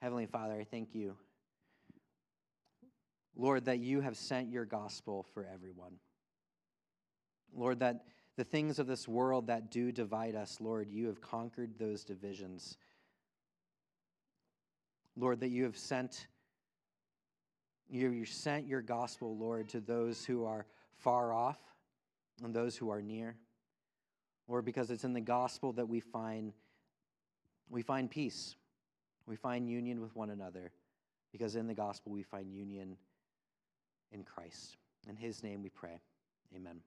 Heavenly 0.00 0.26
Father, 0.26 0.54
I 0.54 0.64
thank 0.64 0.94
you, 0.94 1.16
Lord, 3.36 3.64
that 3.64 3.78
you 3.78 4.00
have 4.00 4.16
sent 4.16 4.50
your 4.50 4.64
gospel 4.64 5.26
for 5.34 5.46
everyone. 5.52 5.98
Lord, 7.54 7.80
that 7.80 8.04
the 8.36 8.44
things 8.44 8.78
of 8.78 8.86
this 8.86 9.06
world 9.06 9.46
that 9.46 9.70
do 9.70 9.92
divide 9.92 10.34
us, 10.34 10.60
Lord, 10.60 10.88
you 10.90 11.06
have 11.06 11.20
conquered 11.20 11.78
those 11.78 12.04
divisions. 12.04 12.76
Lord, 15.16 15.40
that 15.40 15.48
you 15.48 15.64
have 15.64 15.76
sent 15.76 16.26
you, 17.88 18.24
sent 18.24 18.66
your 18.66 18.80
gospel, 18.80 19.36
Lord, 19.36 19.68
to 19.68 19.80
those 19.80 20.24
who 20.24 20.46
are 20.46 20.66
far 20.96 21.32
off 21.32 21.58
and 22.42 22.54
those 22.54 22.76
who 22.76 22.90
are 22.90 23.02
near. 23.02 23.36
Lord, 24.48 24.64
because 24.64 24.90
it's 24.90 25.04
in 25.04 25.12
the 25.12 25.20
gospel 25.20 25.72
that 25.74 25.88
we 25.88 26.00
find 26.00 26.52
we 27.70 27.82
find 27.82 28.10
peace. 28.10 28.56
We 29.26 29.36
find 29.36 29.68
union 29.68 30.00
with 30.00 30.14
one 30.14 30.30
another. 30.30 30.72
Because 31.32 31.56
in 31.56 31.66
the 31.66 31.74
gospel 31.74 32.12
we 32.12 32.22
find 32.22 32.52
union 32.52 32.96
in 34.12 34.24
Christ. 34.24 34.76
In 35.08 35.16
his 35.16 35.42
name 35.42 35.62
we 35.62 35.68
pray. 35.68 36.00
Amen. 36.54 36.80